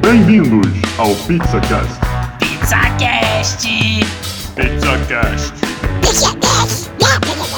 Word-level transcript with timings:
Bem-vindos 0.00 0.66
ao 0.98 1.14
PizzaCast. 1.26 2.00
PizzaCast! 2.38 3.68
PizzaCast. 4.54 5.54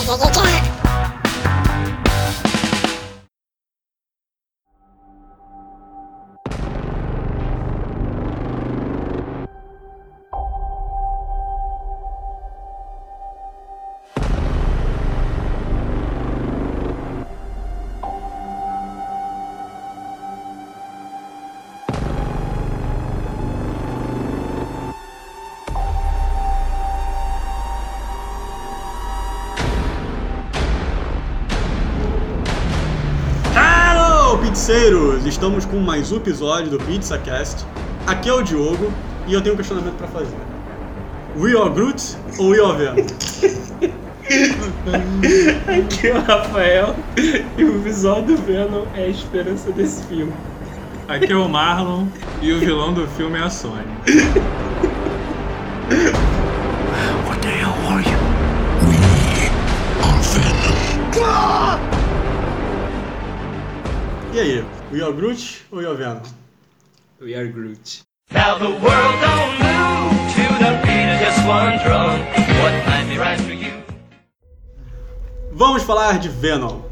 Hello, 0.07 0.84
pizzeiros! 34.65 35.27
Estamos 35.27 35.67
com 35.67 35.77
mais 35.77 36.11
um 36.11 36.17
episódio 36.17 36.71
do 36.71 36.79
PizzaCast. 36.79 37.67
Aqui 38.07 38.31
é 38.31 38.33
o 38.33 38.41
Diogo 38.41 38.91
e 39.27 39.35
eu 39.35 39.43
tenho 39.43 39.55
um 39.55 39.59
questionamento 39.59 39.93
pra 39.97 40.09
fazer. 40.09 40.39
We 41.37 41.51
are 41.51 41.69
Groot 41.69 42.17
ou 42.39 42.49
We 42.49 42.65
are 42.65 42.75
Venom? 42.79 42.95
Aqui 45.69 46.09
é 46.09 46.15
o 46.15 46.21
Rafael 46.23 46.97
e 47.59 47.65
o 47.65 47.79
visual 47.83 48.23
do 48.23 48.39
Venom 48.39 48.87
é 48.95 49.05
a 49.05 49.09
esperança 49.09 49.71
desse 49.71 50.03
filme. 50.05 50.33
Aqui 51.09 51.31
é 51.31 51.37
o 51.37 51.47
Marlon 51.47 52.07
e 52.41 52.51
o 52.51 52.59
vilão 52.59 52.95
do 52.95 53.07
filme 53.09 53.39
é 53.39 53.43
a 53.43 53.51
Sony. 53.51 53.85
What 57.29 57.41
the 57.43 57.51
hell 57.51 57.75
are 57.91 58.03
you? 58.03 58.15
E 64.35 64.41
aí, 64.41 64.65
We 64.91 65.01
are 65.01 65.13
Groot 65.13 65.65
ou 65.71 65.79
We 65.79 65.87
are 65.87 65.97
Venom? 65.97 66.21
We 67.21 67.37
are 67.37 67.47
Groot. 67.47 68.03
Now 68.33 68.59
the 68.59 68.65
world 68.65 69.21
don't 69.21 69.59
move 69.61 70.35
to 70.35 70.43
the 70.59 70.73
beat 70.83 71.09
of 71.09 71.21
just 71.25 71.39
one 71.47 71.79
drum. 71.85 72.19
What 72.61 72.75
might 72.85 73.07
be 73.09 73.17
right 73.17 73.41
for 73.41 73.53
you? 73.53 73.73
Vamos 75.53 75.85
falar 75.85 76.19
de 76.19 76.29
Venom. 76.29 76.83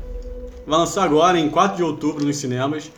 Vai 0.64 0.78
lançar 0.78 1.02
agora 1.02 1.36
em 1.36 1.50
4 1.50 1.78
de 1.78 1.82
outubro 1.82 2.24
nos 2.24 2.36
cinemas. 2.36 2.92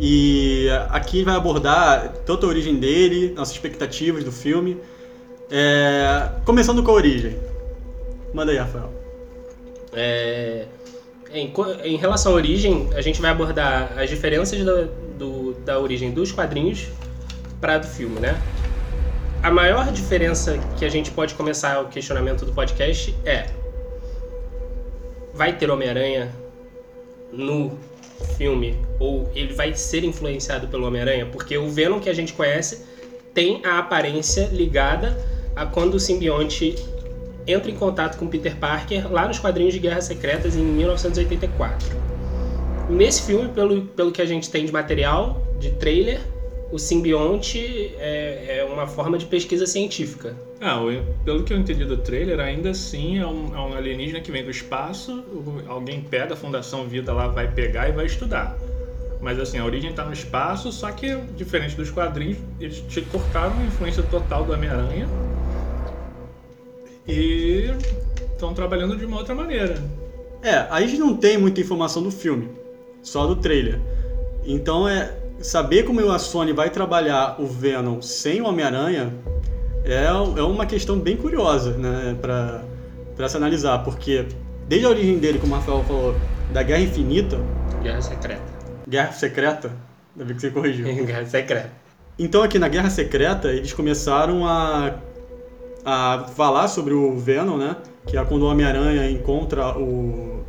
E 0.00 0.68
aqui 0.88 1.22
vai 1.22 1.36
abordar 1.36 2.14
tanto 2.24 2.46
a 2.46 2.48
origem 2.48 2.76
dele, 2.76 3.34
nossas 3.36 3.56
expectativas 3.56 4.24
do 4.24 4.32
filme. 4.32 4.80
É, 5.50 6.30
Começando 6.46 6.82
com 6.82 6.92
a 6.92 6.94
origem. 6.94 7.38
Manda 8.32 8.52
aí, 8.52 8.56
Rafael. 8.56 8.90
É, 9.92 10.66
em, 11.32 11.52
em 11.84 11.96
relação 11.96 12.32
à 12.32 12.34
origem, 12.34 12.88
a 12.94 13.00
gente 13.00 13.20
vai 13.20 13.30
abordar 13.30 13.92
as 13.98 14.08
diferenças 14.08 14.64
da, 14.64 14.86
do- 15.18 15.54
da 15.64 15.78
origem 15.78 16.10
dos 16.10 16.32
quadrinhos 16.32 16.86
para 17.60 17.78
do 17.78 17.86
filme, 17.86 18.20
né? 18.20 18.40
A 19.42 19.50
maior 19.50 19.92
diferença 19.92 20.58
que 20.78 20.84
a 20.84 20.88
gente 20.88 21.10
pode 21.10 21.34
começar 21.34 21.80
o 21.80 21.88
questionamento 21.88 22.44
do 22.44 22.52
podcast 22.52 23.14
é: 23.24 23.46
vai 25.34 25.52
ter 25.56 25.70
Homem-Aranha 25.70 26.30
no 27.32 27.78
filme 28.36 28.76
ou 28.98 29.30
ele 29.34 29.52
vai 29.52 29.74
ser 29.74 30.04
influenciado 30.04 30.68
pelo 30.68 30.86
Homem-Aranha? 30.86 31.26
Porque 31.26 31.56
o 31.58 31.68
Venom 31.68 32.00
que 32.00 32.08
a 32.08 32.14
gente 32.14 32.32
conhece 32.32 32.84
tem 33.34 33.60
a 33.64 33.78
aparência 33.78 34.46
ligada 34.52 35.16
a 35.54 35.66
quando 35.66 35.94
o 35.94 36.00
simbionte 36.00 36.74
entra 37.46 37.70
em 37.70 37.74
contato 37.74 38.18
com 38.18 38.26
Peter 38.26 38.56
Parker 38.56 39.10
lá 39.10 39.26
nos 39.28 39.38
quadrinhos 39.38 39.72
de 39.72 39.80
Guerras 39.80 40.04
Secretas 40.04 40.56
em 40.56 40.62
1984. 40.62 41.96
Nesse 42.90 43.22
filme, 43.22 43.48
pelo, 43.48 43.82
pelo 43.82 44.12
que 44.12 44.22
a 44.22 44.26
gente 44.26 44.50
tem 44.50 44.64
de 44.64 44.72
material, 44.72 45.42
de 45.58 45.70
trailer, 45.72 46.20
o 46.70 46.78
simbionte 46.78 47.94
é, 47.98 48.58
é 48.58 48.64
uma 48.64 48.86
forma 48.86 49.16
de 49.18 49.26
pesquisa 49.26 49.66
científica. 49.66 50.36
Ah, 50.60 50.80
pelo 51.24 51.44
que 51.44 51.52
eu 51.52 51.58
entendi 51.58 51.84
do 51.84 51.96
trailer, 51.98 52.40
ainda 52.40 52.70
assim 52.70 53.18
é 53.18 53.26
um, 53.26 53.54
é 53.54 53.60
um 53.60 53.74
alienígena 53.74 54.20
que 54.20 54.32
vem 54.32 54.44
do 54.44 54.50
espaço, 54.50 55.24
alguém 55.68 56.00
pega 56.00 56.34
a 56.34 56.36
Fundação 56.36 56.86
Vida 56.88 57.12
lá, 57.12 57.28
vai 57.28 57.50
pegar 57.50 57.88
e 57.88 57.92
vai 57.92 58.06
estudar. 58.06 58.56
Mas 59.20 59.38
assim, 59.38 59.58
a 59.58 59.64
origem 59.64 59.92
tá 59.92 60.04
no 60.04 60.12
espaço, 60.12 60.70
só 60.72 60.90
que 60.90 61.16
diferente 61.36 61.76
dos 61.76 61.90
quadrinhos, 61.90 62.38
eles 62.60 62.80
te 62.80 63.00
cortaram 63.02 63.58
a 63.58 63.64
influência 63.64 64.02
total 64.02 64.44
do 64.44 64.52
Homem-Aranha 64.52 65.08
e 67.06 67.70
estão 68.32 68.52
trabalhando 68.54 68.96
de 68.96 69.04
uma 69.04 69.18
outra 69.18 69.34
maneira. 69.34 69.82
É, 70.42 70.66
a 70.70 70.80
gente 70.80 70.98
não 70.98 71.16
tem 71.16 71.38
muita 71.38 71.60
informação 71.60 72.02
do 72.02 72.10
filme, 72.10 72.48
só 73.02 73.26
do 73.26 73.36
trailer. 73.36 73.80
Então 74.44 74.88
é 74.88 75.12
saber 75.40 75.84
como 75.84 76.10
a 76.10 76.18
Sony 76.18 76.52
vai 76.52 76.70
trabalhar 76.70 77.40
o 77.40 77.46
Venom 77.46 78.00
sem 78.00 78.40
o 78.40 78.46
Homem-Aranha 78.46 79.12
é, 79.86 80.04
é 80.04 80.42
uma 80.42 80.66
questão 80.66 80.98
bem 80.98 81.16
curiosa, 81.16 81.76
né, 81.76 82.16
pra, 82.20 82.62
pra 83.16 83.28
se 83.28 83.36
analisar, 83.36 83.84
porque 83.84 84.26
desde 84.66 84.86
a 84.86 84.90
origem 84.90 85.18
dele, 85.18 85.38
como 85.38 85.54
o 85.54 85.56
Rafael 85.56 85.84
falou, 85.84 86.16
da 86.52 86.62
Guerra 86.62 86.82
Infinita, 86.82 87.38
Guerra 87.82 88.02
Secreta. 88.02 88.42
Guerra 88.88 89.12
Secreta, 89.12 89.72
ainda 90.12 90.24
bem 90.24 90.34
que 90.34 90.40
você 90.40 90.50
corrigiu. 90.50 90.86
Guerra 91.06 91.24
Secreta. 91.26 91.70
Então 92.18 92.42
aqui 92.42 92.58
na 92.58 92.68
Guerra 92.68 92.90
Secreta 92.90 93.48
eles 93.52 93.72
começaram 93.72 94.46
a, 94.46 94.94
a 95.86 96.26
falar 96.36 96.68
sobre 96.68 96.92
o 96.92 97.16
Venom, 97.16 97.56
né? 97.56 97.76
Que 98.06 98.18
é 98.18 98.24
quando 98.24 98.42
o 98.42 98.46
Homem-Aranha 98.46 99.08
encontra 99.10 99.78
o 99.78 100.44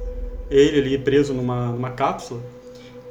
ele 0.49 0.79
ali 0.79 0.97
preso 0.97 1.33
numa, 1.33 1.67
numa 1.67 1.91
cápsula. 1.91 2.39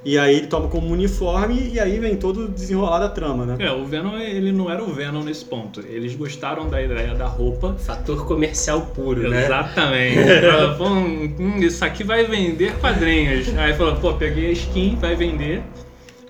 E 0.04 0.16
aí 0.19 0.36
ele 0.36 0.47
toma 0.47 0.69
como 0.69 0.86
uniforme 0.92 1.69
e 1.72 1.81
aí 1.81 1.98
vem 1.98 2.16
todo 2.16 2.44
o 2.44 2.48
desenrolar 2.48 3.00
da 3.00 3.09
trama, 3.09 3.44
né? 3.44 3.56
É, 3.59 3.72
o 3.72 3.84
Venom, 3.84 4.16
ele 4.19 4.53
não 4.53 4.70
era 4.70 4.82
o 4.82 4.86
Venom 4.86 5.22
nesse 5.25 5.44
ponto. 5.44 5.81
Eles 5.81 6.15
gostaram 6.15 6.69
da 6.69 6.81
ideia 6.81 7.12
da 7.15 7.26
roupa, 7.26 7.75
Fator 7.78 8.25
comercial 8.25 8.82
puro, 8.94 9.28
né? 9.28 9.44
Exatamente. 9.44 10.19
Ela 10.47 10.76
falou, 10.76 10.92
hum, 10.92 11.34
hum, 11.38 11.56
isso 11.59 11.84
aqui 11.84 12.04
vai 12.04 12.25
vender 12.25 12.72
quadrinhos. 12.78 13.48
Aí 13.59 13.75
falou, 13.75 13.97
pô, 13.97 14.15
peguei 14.15 14.47
a 14.48 14.53
skin, 14.53 14.97
vai 15.00 15.16
vender. 15.16 15.62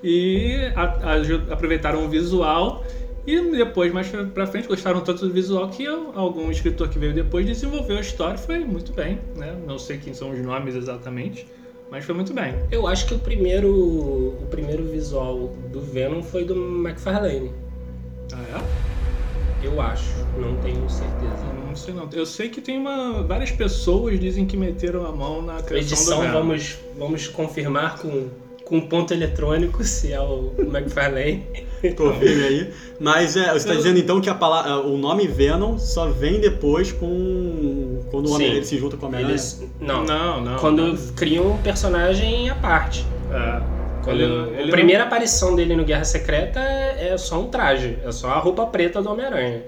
E 0.02 0.70
a- 0.74 1.12
aju- 1.12 1.42
aproveitaram 1.50 2.04
o 2.04 2.08
visual. 2.08 2.82
E 3.26 3.40
depois, 3.50 3.92
mais 3.92 4.08
pra- 4.08 4.46
frente, 4.46 4.68
gostaram 4.68 5.00
tanto 5.00 5.26
do 5.26 5.32
visual 5.32 5.68
que 5.68 5.82
eu- 5.84 6.12
algum 6.14 6.50
escritor 6.50 6.88
que 6.88 6.98
veio 6.98 7.12
depois 7.12 7.44
desenvolveu 7.44 7.96
a 7.96 8.00
história. 8.00 8.38
Foi 8.38 8.58
muito 8.60 8.92
bem, 8.92 9.18
né? 9.34 9.54
Não 9.66 9.78
sei 9.78 9.98
quem 9.98 10.14
são 10.14 10.30
os 10.30 10.38
nomes 10.38 10.76
exatamente, 10.76 11.46
mas 11.90 12.04
foi 12.04 12.14
muito 12.14 12.32
bem. 12.32 12.54
Eu 12.70 12.86
acho 12.86 13.06
que 13.06 13.14
o 13.14 13.18
primeiro, 13.18 13.68
o 13.72 14.46
primeiro 14.48 14.84
visual 14.84 15.52
do 15.72 15.80
Venom 15.80 16.22
foi 16.22 16.44
do 16.44 16.54
McFarlane. 16.54 17.50
Ah, 18.32 18.62
Eu 19.62 19.80
acho, 19.80 20.14
não 20.38 20.54
tenho 20.58 20.88
certeza. 20.88 21.32
é? 21.50 21.66
Não 21.66 21.74
sei 21.74 21.94
não. 21.94 22.08
Eu 22.12 22.26
sei 22.26 22.48
que 22.48 22.60
tem 22.60 22.78
uma... 22.78 23.22
Várias 23.24 23.50
pessoas 23.50 24.20
dizem 24.20 24.46
que 24.46 24.56
meteram 24.56 25.04
a 25.04 25.10
mão 25.10 25.42
na 25.42 25.60
criação 25.62 25.78
Edição, 25.96 26.16
do 26.18 26.22
Venom. 26.22 26.32
vamos, 26.38 26.78
vamos 26.96 27.26
confirmar 27.26 27.98
com, 27.98 28.28
com 28.64 28.80
ponto 28.82 29.12
eletrônico 29.12 29.82
se 29.82 30.12
é 30.12 30.20
o 30.20 30.52
McFarlane. 30.60 31.44
Confirme 31.94 32.44
aí. 32.44 32.70
Mas 32.98 33.36
é, 33.36 33.50
você 33.50 33.56
está 33.58 33.72
Eu- 33.72 33.76
dizendo 33.78 33.98
então 33.98 34.20
que 34.20 34.28
a 34.30 34.34
palavra, 34.34 34.80
o 34.80 34.96
nome 34.96 35.26
Venom 35.26 35.78
só 35.78 36.06
vem 36.08 36.40
depois 36.40 36.92
com 36.92 38.00
quando 38.10 38.26
o 38.28 38.32
Homem 38.34 38.52
ele 38.54 38.64
se 38.64 38.78
junta 38.78 38.96
com 38.96 39.06
Homem-Aranha? 39.06 39.32
Eles, 39.32 39.62
não, 39.80 40.04
Não, 40.04 40.40
não. 40.40 40.56
quando 40.58 40.82
não. 40.86 40.96
criam 41.14 41.46
um 41.52 41.58
personagem 41.58 42.48
à 42.50 42.54
parte. 42.54 43.04
É. 43.32 43.60
Quando 44.04 44.20
Ele- 44.20 44.56
ele 44.60 44.68
a 44.68 44.72
primeira 44.72 45.02
aparição 45.04 45.56
dele 45.56 45.74
no 45.74 45.84
Guerra 45.84 46.04
Secreta 46.04 46.60
é 46.60 47.08
é 47.12 47.18
só 47.18 47.40
um 47.40 47.48
traje, 47.48 47.98
é 48.04 48.10
só 48.12 48.28
a 48.30 48.38
roupa 48.38 48.64
preta 48.66 49.02
do 49.02 49.10
Homem-Aranha. 49.10 49.62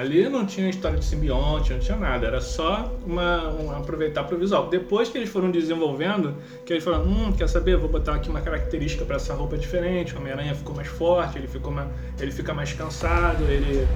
Ali 0.00 0.28
não 0.28 0.44
tinha 0.44 0.68
história 0.68 0.98
de 0.98 1.04
simbionte, 1.04 1.72
não 1.72 1.78
tinha 1.78 1.96
nada, 1.96 2.26
era 2.26 2.40
só 2.40 2.92
uma, 3.06 3.48
um 3.50 3.70
aproveitar 3.70 4.24
pro 4.24 4.36
visual. 4.36 4.68
Depois 4.68 5.08
que 5.08 5.16
eles 5.16 5.30
foram 5.30 5.50
desenvolvendo, 5.50 6.34
que 6.66 6.72
eles 6.72 6.82
falaram, 6.82 7.04
hum, 7.04 7.32
quer 7.32 7.48
saber, 7.48 7.76
vou 7.76 7.88
botar 7.88 8.16
aqui 8.16 8.28
uma 8.28 8.40
característica 8.40 9.04
para 9.04 9.16
essa 9.16 9.32
roupa 9.32 9.56
diferente, 9.56 10.14
o 10.14 10.18
Homem-Aranha 10.18 10.54
ficou 10.56 10.74
mais 10.74 10.88
forte, 10.88 11.38
ele, 11.38 11.46
ficou 11.46 11.72
ele 12.18 12.32
fica 12.32 12.52
mais 12.52 12.72
cansado, 12.72 13.44
ele, 13.44 13.86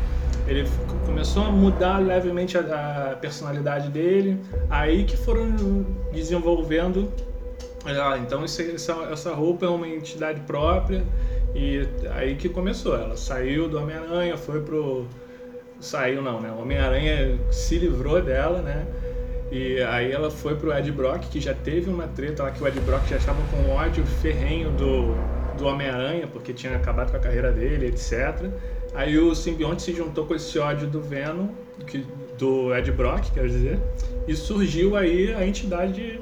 ele 0.47 0.69
começou 1.05 1.45
a 1.45 1.51
mudar 1.51 1.99
levemente 1.99 2.57
a, 2.57 3.11
a 3.13 3.17
personalidade 3.17 3.89
dele, 3.89 4.39
aí 4.71 5.03
que 5.05 5.17
foram 5.17 5.85
desenvolvendo, 6.13 7.13
ah, 7.85 8.17
então 8.17 8.45
essa, 8.45 8.63
essa 8.63 9.35
roupa 9.35 9.67
é 9.67 9.69
uma 9.69 9.89
entidade 9.89 10.41
própria, 10.43 11.05
e 11.53 11.87
aí 12.13 12.37
que 12.37 12.49
começou, 12.49 12.95
ela 12.95 13.17
saiu 13.17 13.69
do 13.69 13.77
Homem-Aranha, 13.77 14.37
foi 14.37 14.61
pro 14.61 15.07
saiu 15.85 16.23
não, 16.23 16.41
né? 16.41 16.51
O 16.57 16.63
Homem-Aranha 16.63 17.39
se 17.51 17.79
livrou 17.79 18.21
dela, 18.23 18.61
né? 18.63 18.87
E 19.53 19.81
aí 19.83 20.11
ela 20.11 20.31
foi 20.31 20.57
pro 20.57 20.77
Ed 20.77 20.91
Brock, 20.91 21.29
que 21.31 21.41
já 21.41 21.55
teve 21.55 21.89
uma 21.89 22.09
treta 22.09 22.43
lá 22.43 22.51
que 22.51 22.63
o 22.63 22.67
Ed 22.67 22.81
Brock 22.81 23.07
já 23.09 23.17
estava 23.17 23.41
com 23.51 23.71
ódio 23.71 24.05
ferrenho 24.05 24.71
do, 24.73 25.15
do 25.57 25.67
Homem-Aranha, 25.67 26.27
porque 26.27 26.53
tinha 26.53 26.75
acabado 26.75 27.11
com 27.11 27.17
a 27.17 27.21
carreira 27.21 27.53
dele, 27.53 27.87
etc. 27.87 28.51
Aí 28.95 29.19
o 29.19 29.35
simbionte 29.35 29.83
se 29.83 29.93
juntou 29.93 30.27
com 30.27 30.35
esse 30.35 30.59
ódio 30.59 30.89
do 30.89 31.01
Venom, 31.01 31.49
que, 31.87 32.05
do 32.39 32.75
Ed 32.75 32.91
Brock, 32.93 33.31
quer 33.33 33.47
dizer, 33.47 33.79
e 34.27 34.35
surgiu 34.35 34.97
aí 34.97 35.35
a 35.35 35.47
entidade 35.47 36.21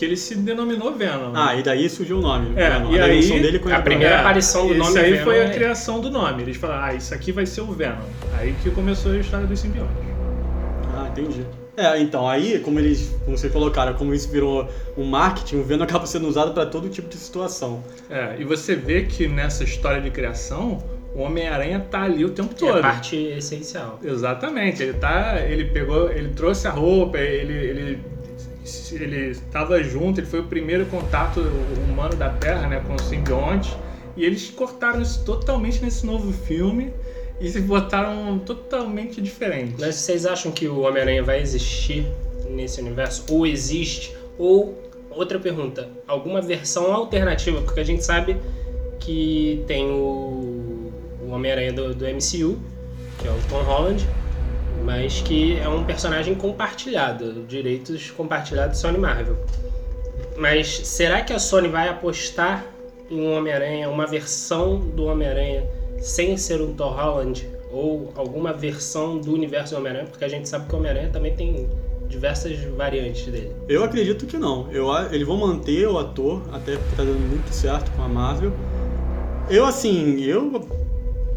que 0.00 0.04
ele 0.06 0.16
se 0.16 0.34
denominou 0.34 0.94
Venom. 0.94 1.32
Ah, 1.34 1.54
e 1.54 1.62
daí 1.62 1.86
surgiu 1.90 2.20
o 2.20 2.22
nome. 2.22 2.58
É, 2.58 2.70
Venom, 2.70 2.90
e 2.90 2.98
a 2.98 3.04
aí- 3.04 3.20
dele 3.42 3.58
com 3.58 3.68
a 3.68 3.82
primeira 3.82 4.20
aparição 4.20 4.66
do 4.66 4.72
nome 4.74 4.98
aí 4.98 5.12
Venom 5.12 5.24
foi 5.24 5.40
a 5.42 5.44
é- 5.44 5.50
criação 5.50 6.00
do 6.00 6.10
nome. 6.10 6.42
Eles 6.42 6.56
falaram, 6.56 6.84
ah, 6.84 6.94
isso 6.94 7.12
aqui 7.12 7.30
vai 7.32 7.44
ser 7.44 7.60
o 7.60 7.66
Venom. 7.66 8.00
Aí 8.38 8.54
que 8.62 8.70
começou 8.70 9.12
a 9.12 9.18
história 9.18 9.46
dos 9.46 9.60
simbiontes. 9.60 9.94
Ah, 10.96 11.06
entendi. 11.12 11.44
É, 11.76 12.00
então, 12.00 12.26
aí, 12.26 12.60
como 12.60 12.78
eles, 12.78 13.14
como 13.26 13.36
vocês 13.36 13.52
colocaram, 13.52 13.92
como 13.92 14.14
isso 14.14 14.30
virou 14.30 14.66
um 14.96 15.04
marketing, 15.04 15.56
o 15.56 15.64
Venom 15.64 15.84
acaba 15.84 16.06
sendo 16.06 16.26
usado 16.26 16.54
para 16.54 16.64
todo 16.64 16.88
tipo 16.88 17.06
de 17.06 17.16
situação. 17.16 17.84
É, 18.08 18.36
e 18.38 18.44
você 18.44 18.74
vê 18.74 19.02
que 19.02 19.28
nessa 19.28 19.64
história 19.64 20.00
de 20.00 20.10
criação, 20.10 20.82
o 21.14 21.20
Homem-Aranha 21.20 21.78
tá 21.90 22.04
ali 22.04 22.24
o 22.24 22.30
tempo 22.30 22.54
Que 22.54 22.60
todo. 22.60 22.76
é 22.76 22.78
a 22.78 22.82
parte 22.82 23.16
essencial. 23.16 24.00
Exatamente, 24.02 24.82
ele 24.82 24.94
tá, 24.94 25.38
ele 25.46 25.66
pegou, 25.66 26.10
ele 26.10 26.30
trouxe 26.30 26.66
a 26.66 26.70
roupa, 26.70 27.18
ele 27.18 27.52
ele 27.52 27.98
ele 28.92 29.30
estava 29.30 29.82
junto, 29.82 30.20
ele 30.20 30.26
foi 30.26 30.40
o 30.40 30.44
primeiro 30.44 30.86
contato 30.86 31.40
humano 31.88 32.14
da 32.16 32.30
Terra, 32.30 32.68
né, 32.68 32.82
com 32.86 32.94
o 32.94 32.98
simbionte, 32.98 33.76
e 34.16 34.24
eles 34.24 34.50
cortaram 34.50 35.00
isso 35.00 35.24
totalmente 35.24 35.82
nesse 35.82 36.04
novo 36.04 36.32
filme 36.32 36.92
e 37.40 37.48
se 37.48 37.60
botaram 37.60 38.38
totalmente 38.38 39.20
diferente. 39.20 39.74
Mas 39.78 39.94
vocês 39.96 40.26
acham 40.26 40.52
que 40.52 40.68
o 40.68 40.80
Homem-Aranha 40.80 41.22
vai 41.22 41.40
existir 41.40 42.06
nesse 42.50 42.80
universo? 42.80 43.24
Ou 43.30 43.46
existe? 43.46 44.14
Ou, 44.38 44.78
outra 45.10 45.38
pergunta, 45.38 45.88
alguma 46.06 46.42
versão 46.42 46.92
alternativa? 46.92 47.62
Porque 47.62 47.80
a 47.80 47.84
gente 47.84 48.04
sabe 48.04 48.36
que 48.98 49.64
tem 49.66 49.90
o, 49.90 50.92
o 51.22 51.30
Homem-Aranha 51.30 51.72
do, 51.72 51.94
do 51.94 52.04
MCU, 52.04 52.58
que 53.18 53.26
é 53.26 53.30
o 53.30 53.38
Tom 53.48 53.62
Holland, 53.62 54.06
mas 54.84 55.20
que 55.20 55.58
é 55.58 55.68
um 55.68 55.84
personagem 55.84 56.34
compartilhado, 56.34 57.44
direitos 57.46 58.10
compartilhados 58.10 58.78
Sony 58.78 58.98
Marvel. 58.98 59.36
Mas 60.36 60.68
será 60.68 61.22
que 61.22 61.32
a 61.32 61.38
Sony 61.38 61.68
vai 61.68 61.88
apostar 61.88 62.64
em 63.10 63.20
um 63.20 63.36
Homem-Aranha, 63.36 63.88
uma 63.88 64.06
versão 64.06 64.78
do 64.78 65.04
Homem-Aranha 65.04 65.64
sem 65.98 66.36
ser 66.36 66.60
um 66.60 66.72
Tom 66.72 66.90
Holland 66.90 67.48
ou 67.70 68.12
alguma 68.16 68.52
versão 68.52 69.18
do 69.18 69.32
universo 69.32 69.74
do 69.74 69.78
Homem-Aranha? 69.78 70.06
Porque 70.06 70.24
a 70.24 70.28
gente 70.28 70.48
sabe 70.48 70.66
que 70.68 70.74
o 70.74 70.78
Homem-Aranha 70.78 71.10
também 71.10 71.34
tem 71.34 71.68
diversas 72.08 72.58
variantes 72.76 73.26
dele. 73.26 73.52
Eu 73.68 73.84
acredito 73.84 74.26
que 74.26 74.36
não. 74.36 74.70
Eu, 74.72 74.90
eles 75.12 75.26
vão 75.26 75.36
manter 75.36 75.86
o 75.86 75.98
ator, 75.98 76.42
até 76.52 76.76
porque 76.76 76.96
tá 76.96 77.04
dando 77.04 77.20
muito 77.20 77.52
certo 77.52 77.90
com 77.92 78.02
a 78.02 78.08
Marvel. 78.08 78.52
Eu, 79.48 79.64
assim, 79.64 80.20
eu 80.20 80.66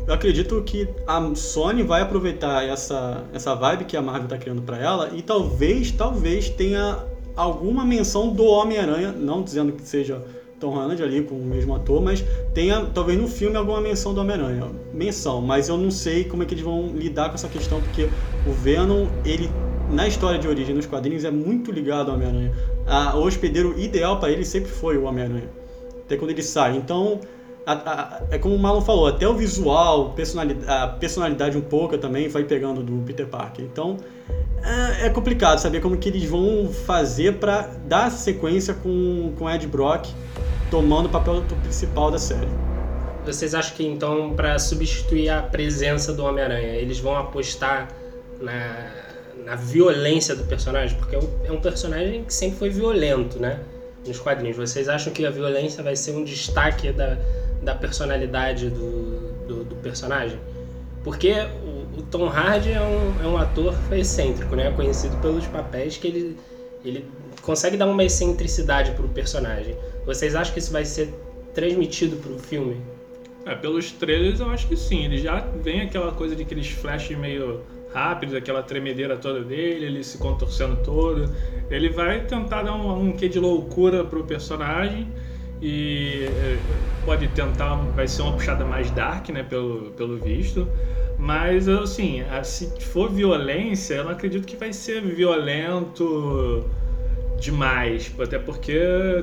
eu 0.06 0.14
acredito 0.14 0.62
que 0.64 0.88
a 1.08 1.36
Sony 1.36 1.84
vai 1.84 2.02
aproveitar 2.02 2.68
essa, 2.68 3.24
essa 3.34 3.56
vibe 3.56 3.86
que 3.86 3.96
a 3.96 4.02
Marvel 4.02 4.28
tá 4.28 4.38
criando 4.38 4.62
pra 4.62 4.78
ela 4.78 5.12
e 5.14 5.22
talvez, 5.22 5.92
talvez 5.92 6.50
tenha 6.50 7.00
alguma 7.36 7.86
menção 7.86 8.30
do 8.30 8.46
Homem-Aranha, 8.46 9.12
não 9.12 9.42
dizendo 9.42 9.72
que 9.72 9.82
seja 9.84 10.22
Tom 10.60 10.72
Holland 10.76 11.02
ali 11.02 11.24
com 11.24 11.36
o 11.36 11.46
mesmo 11.46 11.76
ator, 11.76 12.02
mas 12.02 12.24
tenha 12.54 12.86
talvez 12.94 13.20
no 13.20 13.28
filme 13.28 13.56
alguma 13.56 13.82
menção 13.82 14.14
do 14.14 14.22
Homem-Aranha. 14.22 14.70
Menção, 14.94 15.42
mas 15.42 15.70
eu 15.70 15.78
não 15.78 15.90
sei 15.90 16.24
como 16.26 16.44
é 16.44 16.46
que 16.46 16.54
eles 16.54 16.64
vão 16.64 16.88
lidar 16.96 17.30
com 17.30 17.36
essa 17.36 17.48
questão, 17.48 17.82
porque 17.82 18.10
o 18.48 18.52
Venom, 18.52 19.08
ele 19.26 19.50
na 19.90 20.08
história 20.08 20.40
de 20.40 20.48
origem 20.48 20.76
nos 20.76 20.86
quadrinhos 20.86 21.24
é 21.24 21.32
muito 21.32 21.72
ligado 21.72 22.10
ao 22.10 22.16
Homem-Aranha. 22.16 22.52
O 23.16 23.20
hospedeiro 23.20 23.78
ideal 23.80 24.20
para 24.20 24.32
ele 24.32 24.46
sempre 24.46 24.72
foi 24.72 24.98
o 24.98 25.04
Homem-Aranha. 25.04 25.50
Até 26.06 26.18
quando 26.18 26.32
ele 26.32 26.44
sai. 26.44 26.76
Então, 26.76 27.20
a- 27.66 27.72
a- 27.74 28.22
é 28.32 28.38
como 28.38 28.56
o 28.56 28.60
Marlon 28.60 28.82
falou, 28.82 29.08
até 29.08 29.28
o 29.28 29.34
visual, 29.34 30.12
personalidade, 30.12 30.70
a 30.70 30.88
personalidade 30.88 31.58
um 31.58 31.62
pouco 31.62 31.98
também 31.98 32.28
vai 32.28 32.44
pegando 32.44 32.84
do 32.84 33.04
Peter 33.06 33.28
Parker. 33.28 33.64
Então, 33.64 33.98
é, 34.64 35.08
é 35.08 35.10
complicado 35.10 35.60
saber 35.60 35.82
como 35.82 35.98
que 35.98 36.10
eles 36.10 36.26
vão 36.26 36.70
fazer 36.86 37.36
para 37.36 37.70
dar 37.86 38.10
sequência 38.12 38.74
com, 38.74 39.34
com 39.38 39.50
Ed 39.50 39.66
Brock 39.68 40.08
tomando 40.70 41.06
o 41.06 41.10
papel 41.10 41.44
principal 41.64 42.10
da 42.12 42.18
série. 42.18 42.48
Vocês 43.26 43.56
acham 43.56 43.76
que 43.76 43.86
então, 43.86 44.34
para 44.36 44.60
substituir 44.60 45.30
a 45.30 45.42
presença 45.42 46.12
do 46.12 46.26
Homem-Aranha, 46.26 46.76
eles 46.76 47.00
vão 47.00 47.16
apostar 47.16 47.88
na, 48.42 48.92
na 49.46 49.56
violência 49.56 50.36
do 50.36 50.44
personagem? 50.44 50.98
Porque 50.98 51.16
é 51.16 51.20
um, 51.20 51.30
é 51.46 51.52
um 51.52 51.62
personagem 51.62 52.26
que 52.26 52.34
sempre 52.34 52.58
foi 52.60 52.70
violento, 52.70 53.40
né? 53.40 53.60
Nos 54.06 54.20
quadrinhos. 54.20 54.58
Vocês 54.58 54.90
acham 54.90 55.14
que 55.14 55.26
a 55.26 55.30
violência 55.30 55.82
vai 55.82 55.96
ser 55.96 56.12
um 56.12 56.26
destaque 56.26 56.92
da, 56.92 57.18
da 57.64 57.76
personalidade 57.76 58.70
do, 58.70 59.46
do, 59.48 59.64
do 59.64 59.76
personagem? 59.78 60.40
Porque 61.04 61.34
o, 61.66 62.00
o 62.00 62.02
Tom 62.04 62.28
Hardy 62.28 62.72
é 62.72 62.82
um, 62.82 63.24
é 63.24 63.28
um 63.28 63.38
ator 63.38 63.76
excêntrico, 63.92 64.56
né? 64.56 64.72
Conhecido 64.72 65.18
pelos 65.18 65.46
papéis 65.48 65.98
que 65.98 66.08
ele, 66.08 66.38
ele 66.84 67.06
consegue 67.42 67.76
dar 67.76 67.88
uma 67.88 68.04
excentricidade 68.04 68.92
pro 68.92 69.08
personagem. 69.10 69.76
Vocês 70.06 70.36
acham 70.36 70.54
que 70.54 70.60
isso 70.60 70.72
vai 70.72 70.86
ser 70.86 71.14
transmitido 71.54 72.18
pro 72.18 72.40
filme? 72.40 72.82
É, 73.46 73.54
pelos 73.56 73.92
trailers 73.92 74.40
eu 74.40 74.50
acho 74.50 74.68
que 74.68 74.78
sim. 74.78 75.04
Ele 75.04 75.18
já 75.18 75.40
vem 75.62 75.82
aquela 75.82 76.12
coisa 76.14 76.36
de 76.36 76.44
aqueles 76.44 76.68
flashes 76.70 77.18
meio 77.18 77.62
rápidos, 77.94 78.34
aquela 78.34 78.64
tremedeira 78.64 79.18
toda 79.18 79.44
dele, 79.44 79.86
ele 79.86 80.04
se 80.04 80.18
contorcendo 80.18 80.78
todo. 80.78 81.34
Ele 81.70 81.90
vai 81.90 82.26
tentar 82.26 82.64
dar 82.64 82.76
um, 82.76 83.10
um 83.10 83.12
quê 83.12 83.28
de 83.28 83.40
loucura 83.40 84.04
pro 84.04 84.24
personagem 84.24 85.08
e 85.64 86.26
é, 86.26 86.58
pode 87.06 87.28
tentar, 87.30 87.76
vai 87.96 88.08
ser 88.08 88.22
uma 88.24 88.34
puxada 88.34 88.66
mais 88.66 88.92
dark, 88.92 89.30
né, 89.30 89.44
pelo, 89.44 89.92
pelo 89.92 90.18
visto. 90.18 90.68
Mas, 91.18 91.70
assim, 91.70 92.22
a- 92.22 92.44
se 92.44 92.70
for 92.82 93.10
violência, 93.10 93.96
eu 93.96 94.04
não 94.04 94.12
acredito 94.12 94.46
que 94.46 94.58
vai 94.58 94.74
ser 94.74 95.02
violento 95.02 96.70
demais. 97.40 98.14
Até 98.20 98.38
porque, 98.40 98.78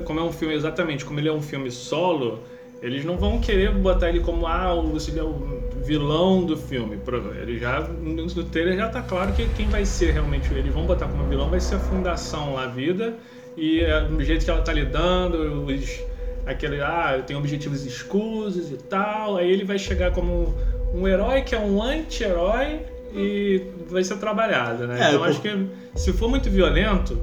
como 0.05 0.19
é 0.19 0.23
um 0.23 0.31
filme 0.31 0.55
exatamente, 0.55 1.05
como 1.05 1.19
ele 1.19 1.29
é 1.29 1.33
um 1.33 1.41
filme 1.41 1.69
solo, 1.69 2.39
eles 2.81 3.05
não 3.05 3.17
vão 3.17 3.39
querer 3.39 3.71
botar 3.71 4.09
ele 4.09 4.21
como 4.21 4.47
ah, 4.47 4.73
ele 5.07 5.19
é 5.19 5.23
o 5.23 5.61
vilão 5.85 6.43
do 6.43 6.57
filme. 6.57 6.97
Ele 7.41 7.59
já, 7.59 7.81
no 7.81 8.43
trailer 8.45 8.77
já 8.77 8.89
tá 8.89 9.01
claro 9.03 9.33
que 9.33 9.45
quem 9.49 9.69
vai 9.69 9.85
ser 9.85 10.13
realmente, 10.13 10.51
eles 10.53 10.73
vão 10.73 10.85
botar 10.87 11.07
como 11.07 11.23
vilão 11.25 11.49
vai 11.49 11.59
ser 11.59 11.75
a 11.75 11.79
Fundação 11.79 12.53
La 12.55 12.65
Vida 12.67 13.15
e 13.55 13.81
é, 13.81 14.01
do 14.01 14.23
jeito 14.23 14.45
que 14.45 14.49
ela 14.51 14.61
tá 14.61 14.73
lidando, 14.73 15.65
os, 15.65 15.99
aquele, 16.45 16.81
ah, 16.81 17.13
eu 17.17 17.23
tenho 17.23 17.39
objetivos 17.39 17.85
escusos 17.85 18.71
e 18.71 18.77
tal, 18.77 19.37
aí 19.37 19.51
ele 19.51 19.63
vai 19.63 19.77
chegar 19.79 20.11
como 20.11 20.53
um 20.93 21.07
herói 21.07 21.41
que 21.41 21.55
é 21.55 21.59
um 21.59 21.81
anti-herói 21.81 22.79
e 23.13 23.61
vai 23.89 24.03
ser 24.03 24.17
trabalhado, 24.17 24.87
né? 24.87 24.95
É, 24.95 25.07
então 25.09 25.13
eu- 25.13 25.23
acho 25.25 25.41
que 25.41 25.49
se 25.95 26.11
for 26.13 26.29
muito 26.29 26.49
violento, 26.49 27.17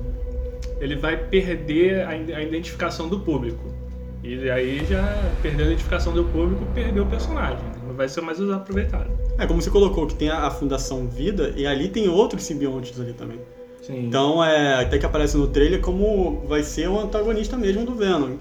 ele 0.80 0.96
vai 0.96 1.16
perder 1.16 2.02
a, 2.04 2.10
a 2.10 2.42
identificação 2.42 3.08
do 3.08 3.20
público. 3.20 3.74
E 4.22 4.50
aí 4.50 4.84
já 4.84 5.02
perdeu 5.40 5.64
a 5.66 5.68
identificação 5.68 6.12
do 6.12 6.24
público, 6.24 6.64
perdeu 6.74 7.04
o 7.04 7.06
personagem. 7.06 7.64
Não 7.86 7.94
vai 7.94 8.08
ser 8.08 8.20
mais 8.20 8.40
aproveitado. 8.50 9.10
É 9.38 9.46
como 9.46 9.62
você 9.62 9.70
colocou 9.70 10.06
que 10.06 10.14
tem 10.14 10.28
a, 10.28 10.46
a 10.46 10.50
Fundação 10.50 11.06
Vida 11.06 11.54
e 11.56 11.66
ali 11.66 11.88
tem 11.88 12.08
outros 12.08 12.42
simbiontes 12.42 13.00
ali 13.00 13.12
também. 13.12 13.38
Sim. 13.80 14.06
Então, 14.06 14.44
é, 14.44 14.82
até 14.82 14.98
que 14.98 15.06
aparece 15.06 15.36
no 15.36 15.46
trailer 15.46 15.80
como 15.80 16.42
vai 16.46 16.62
ser 16.62 16.88
o 16.88 16.98
antagonista 17.00 17.56
mesmo 17.56 17.86
do 17.86 17.94
Venom, 17.94 18.36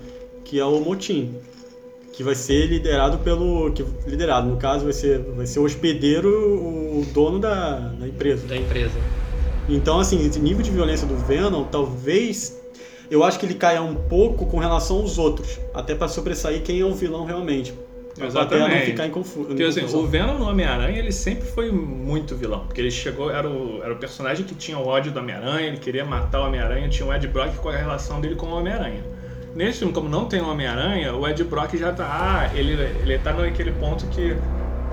que 0.48 0.58
é 0.60 0.63
o 0.66 0.80
Motim, 0.80 1.36
que 2.13 2.24
vai 2.24 2.34
ser 2.34 2.68
liderado 2.68 3.18
pelo 3.20 3.70
que 3.74 3.84
liderado, 4.08 4.48
no 4.48 4.56
caso 4.58 4.86
vai 4.86 4.94
ser 4.94 5.20
vai 5.36 5.46
ser 5.46 5.60
o 5.60 5.63
hospedeiro, 5.63 6.30
o 6.30 7.06
dono 7.13 7.38
da, 7.38 7.80
da 8.00 8.08
empresa. 8.08 8.48
Da 8.48 8.56
empresa. 8.56 8.96
Então, 9.70 10.00
assim, 10.00 10.25
esse 10.25 10.39
nível 10.39 10.63
de 10.63 10.72
violência 10.72 11.06
do 11.06 11.18
Venom, 11.18 11.66
talvez 11.66 12.58
eu 13.12 13.24
acho 13.25 13.38
que 13.38 13.46
ele 13.46 13.56
caia 13.56 13.82
um 13.82 13.94
pouco 13.96 14.46
com 14.46 14.58
relação 14.58 14.98
aos 15.00 15.18
outros, 15.18 15.60
até 15.74 15.94
para 15.94 16.08
sobressair 16.08 16.62
quem 16.63 16.80
é 16.80 16.86
o 16.86 16.94
vilão 16.94 17.25
realmente. 17.25 17.74
Pra 18.16 18.30
plateia 18.32 18.62
não 18.62 18.68
Exatamente. 18.68 18.92
ficar 18.92 19.06
em 19.08 19.12
confu- 19.12 19.44
Porque 19.44 19.62
assim, 19.63 19.82
confusão. 19.82 20.00
o 20.01 20.08
Venom 20.08 20.38
no 20.39 20.46
Homem-Aranha, 20.50 20.98
ele 20.98 21.12
sempre 21.12 21.46
foi 21.46 21.70
muito 21.72 22.36
vilão. 22.36 22.62
Porque 22.62 22.82
ele 22.82 22.89
chegou, 22.89 23.30
era 23.30 23.48
o, 23.48 23.84
era 23.84 23.94
o 23.94 23.98
personagem 23.98 24.44
que 24.46 24.56
tinha 24.56 24.77
o 24.80 24.88
ódio 24.88 25.12
do 25.12 25.20
Homem-Aranha, 25.20 25.68
ele 25.68 25.77
queria 25.77 26.04
matar 26.06 26.42
o 26.42 26.48
Homem-Aranha, 26.48 26.88
tinha 26.89 27.08
o 27.08 27.13
Ed 27.13 27.27
Brock 27.27 27.56
com 27.58 27.70
a 27.70 27.75
relação 27.77 28.20
dele 28.22 28.36
com 28.36 28.48
o 28.48 28.54
Homem-Aranha. 28.58 29.04
Nesse 29.58 29.80
filme, 29.80 29.92
como 29.92 30.08
não 30.08 30.26
tem 30.26 30.40
Homem-Aranha, 30.40 31.16
o 31.16 31.28
Ed 31.28 31.44
Brock 31.44 31.76
já 31.76 31.92
tá. 31.92 32.06
Ah, 32.08 32.56
ele, 32.56 32.74
ele 32.74 33.18
tá 33.18 33.34
naquele 33.34 33.72
ponto 33.72 34.06
que. 34.06 34.38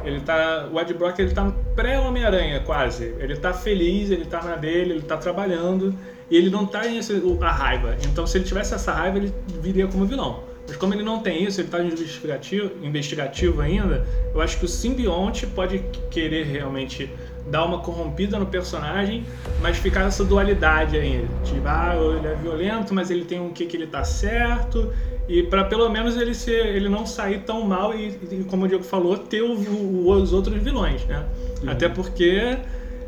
Ele 0.03 0.21
tá. 0.21 0.71
O 0.73 0.81
Ed 0.81 0.95
Brock 0.95 1.19
ele 1.19 1.35
tá 1.35 1.53
pré-Homem-Aranha, 1.77 2.61
quase. 2.61 3.15
Ele 3.19 3.37
tá 3.37 3.53
feliz, 3.53 4.11
ele 4.11 4.25
tá 4.25 4.43
na 4.43 4.57
dele, 4.57 4.93
ele 4.93 5.03
tá 5.03 5.19
trabalhando. 5.19 5.95
E 6.31 6.37
ele 6.39 6.49
não 6.49 6.65
tá 6.65 6.87
em 6.87 6.97
esse, 6.97 7.23
a 7.43 7.51
raiva. 7.51 7.95
Então, 8.07 8.27
se 8.27 8.39
ele 8.39 8.47
tivesse 8.47 8.73
essa 8.73 8.91
raiva, 8.91 9.19
ele 9.19 9.35
viria 9.61 9.87
como 9.87 10.07
vilão. 10.07 10.43
Mas 10.67 10.79
como 10.79 10.95
ele 10.95 11.03
não 11.03 11.21
tem 11.21 11.45
isso, 11.45 11.61
ele 11.61 11.69
tá 11.69 11.83
investigativo, 11.83 12.71
investigativo 12.83 13.61
ainda, 13.61 14.07
eu 14.35 14.41
acho 14.41 14.59
que 14.59 14.65
o 14.65 14.69
simbionte 14.69 15.47
pode 15.47 15.85
querer 16.11 16.47
realmente 16.47 17.11
dar 17.47 17.65
uma 17.65 17.79
corrompida 17.81 18.39
no 18.39 18.47
personagem, 18.47 19.25
mas 19.61 19.77
ficar 19.77 20.07
essa 20.07 20.25
dualidade 20.25 20.97
ainda. 20.97 21.29
Tipo, 21.45 21.67
ah, 21.69 21.95
ele 22.17 22.27
é 22.27 22.35
violento, 22.35 22.95
mas 22.95 23.11
ele 23.11 23.25
tem 23.25 23.41
um 23.41 23.51
que 23.51 23.67
que 23.67 23.77
ele 23.77 23.87
tá 23.87 24.03
certo, 24.05 24.93
E 25.27 25.43
pra 25.43 25.65
pelo 25.65 25.89
menos 25.89 26.19
ele 26.19 26.35
ser, 26.35 26.67
ele 26.77 26.87
não 26.87 27.07
sair 27.07 27.41
tão 27.47 27.63
mal 27.63 27.95
e, 27.95 28.09
e, 28.31 28.45
como 28.45 28.67
o 28.67 28.69
Diego 28.69 28.85
falou, 28.85 29.17
ter 29.17 29.41
o- 29.41 29.55
o- 29.55 30.11
os 30.13 30.35
outros 30.35 30.63
vilões, 30.63 31.03
né? 31.07 31.25
Até 31.67 31.89
porque 31.89 32.59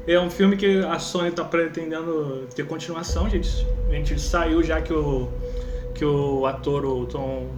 é 0.07 0.19
um 0.19 0.31
filme 0.31 0.57
que 0.57 0.79
a 0.79 0.99
Sony 0.99 1.31
tá 1.31 1.45
pretendendo 1.45 2.47
ter 2.55 2.65
continuação, 2.67 3.29
gente. 3.29 3.67
A 3.91 3.93
gente 3.93 4.19
saiu 4.19 4.63
já 4.63 4.81
que 4.81 4.95
o 4.95 5.29
que 5.95 6.07
o 6.07 6.47
ator, 6.47 6.87
o 6.87 7.05
Tom 7.05 7.49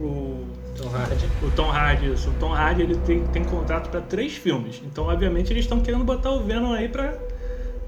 o 0.00 0.44
Tom 0.76 0.88
Hardy. 0.90 1.26
o 1.42 1.50
Tom 1.50 1.70
Hardy, 1.70 2.12
isso. 2.12 2.30
o 2.30 2.32
Tom 2.34 2.52
Hardy 2.52 2.82
ele 2.82 2.96
tem, 3.06 3.24
tem 3.28 3.44
contrato 3.44 3.88
para 3.90 4.00
três 4.00 4.34
filmes. 4.34 4.82
Então, 4.84 5.04
obviamente, 5.04 5.52
eles 5.52 5.64
estão 5.64 5.80
querendo 5.80 6.04
botar 6.04 6.30
o 6.32 6.40
Venom 6.42 6.72
aí 6.72 6.88
pra 6.88 7.14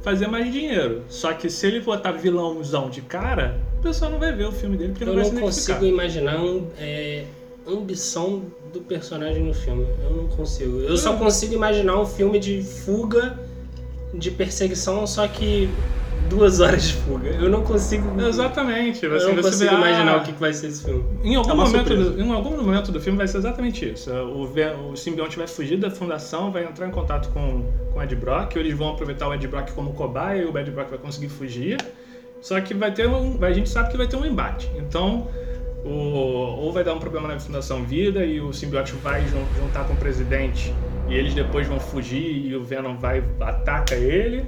fazer 0.03 0.27
mais 0.27 0.51
dinheiro. 0.53 1.03
Só 1.09 1.33
que 1.33 1.51
se 1.51 1.67
ele 1.67 1.81
botar 1.81 2.13
vilãozão 2.13 2.89
de 2.89 3.03
cara, 3.03 3.61
o 3.79 3.83
pessoal 3.83 4.11
não 4.11 4.19
vai 4.19 4.33
ver 4.33 4.47
o 4.47 4.53
filme 4.53 4.77
dele 4.77 4.93
porque 4.93 5.05
Eu 5.05 5.09
não 5.09 5.15
vai 5.15 5.25
não 5.25 5.31
se 5.31 5.37
identificar. 5.37 5.75
consigo 5.75 5.93
imaginar 5.95 6.41
um, 6.41 6.67
é, 6.79 7.25
ambição 7.67 8.43
do 8.73 8.81
personagem 8.81 9.43
no 9.43 9.55
filme. 9.55 9.87
Eu 10.03 10.11
não 10.11 10.27
consigo. 10.29 10.79
Eu 10.81 10.97
só 10.97 11.15
consigo 11.17 11.55
imaginar 11.55 11.99
um 12.01 12.07
filme 12.07 12.39
de 12.39 12.63
fuga, 12.63 13.39
de 14.15 14.31
perseguição, 14.31 15.07
só 15.07 15.27
que 15.29 15.69
duas 16.29 16.61
horas 16.61 16.89
de 16.89 16.95
fuga. 16.95 17.29
Eu 17.31 17.49
não 17.49 17.63
consigo. 17.63 18.21
Exatamente. 18.21 19.05
Eu 19.05 19.13
Você, 19.13 19.27
não 19.27 19.35
você 19.37 19.43
consigo 19.51 19.71
vê, 19.71 19.77
ah, 19.77 19.79
imaginar 19.79 20.17
o 20.19 20.23
que 20.23 20.33
vai 20.33 20.53
ser 20.53 20.69
esse 20.69 20.85
filme. 20.85 21.05
Em 21.25 21.35
algum, 21.35 21.51
É 21.51 21.55
momento 21.55 21.97
do, 21.97 22.21
em 22.21 22.33
algum 22.33 22.63
momento 22.63 22.93
do 22.93 23.01
filme 23.01 23.17
vai 23.19 23.27
ser 23.29 23.39
exatamente 23.39 23.91
isso. 23.91 24.11
O, 24.13 24.49
o 24.93 24.97
simbionte 24.97 25.37
vai 25.37 25.47
fugir 25.47 25.77
da 25.79 25.91
fundação, 25.91 26.53
vai 26.53 26.65
entrar 26.65 26.87
em 26.87 26.91
contato 26.91 27.29
com, 27.31 27.65
com 27.93 27.99
o 27.99 28.03
Ed 28.03 28.15
Brock, 28.17 28.57
eles 28.57 28.75
vão 28.75 28.91
aproveitar 28.91 29.29
o 29.29 29.35
Ed 29.35 29.47
Brock 29.49 29.71
como 29.73 29.93
cobaia 29.93 30.43
e 30.43 30.45
o 30.45 30.57
Ed 30.59 30.71
Brock 30.71 30.91
vai 30.91 30.99
conseguir 30.99 31.29
fugir. 31.29 31.77
Só 32.41 32.61
que 32.61 32.73
vai 32.75 32.93
ter 32.93 33.09
um. 33.09 33.43
A 33.45 33.53
gente 33.53 33.69
sabe 33.69 33.91
que 33.91 33.97
vai 33.97 34.07
ter 34.07 34.17
um 34.17 34.25
embate. 34.25 34.71
Então, 34.77 35.27
o, 35.85 35.91
ou 35.91 36.73
vai 36.73 36.85
dar 36.85 36.95
um 36.95 36.99
problema 36.99 37.27
na 37.29 37.39
Fundação 37.41 37.83
Vida 37.85 38.25
e 38.25 38.41
o 38.41 38.53
simbionte 38.53 38.93
vai 39.03 39.23
jun- 39.23 39.45
juntar 39.61 39.85
com 39.85 39.95
o 39.95 39.97
presidente 39.97 40.73
e 41.09 41.15
eles 41.15 41.35
depois 41.35 41.67
vão 41.67 41.81
fugir 41.81 42.47
e 42.47 42.55
o 42.55 42.63
Venom 42.63 42.97
vai 42.97 43.25
ataca 43.41 43.95
ele. 43.95 44.45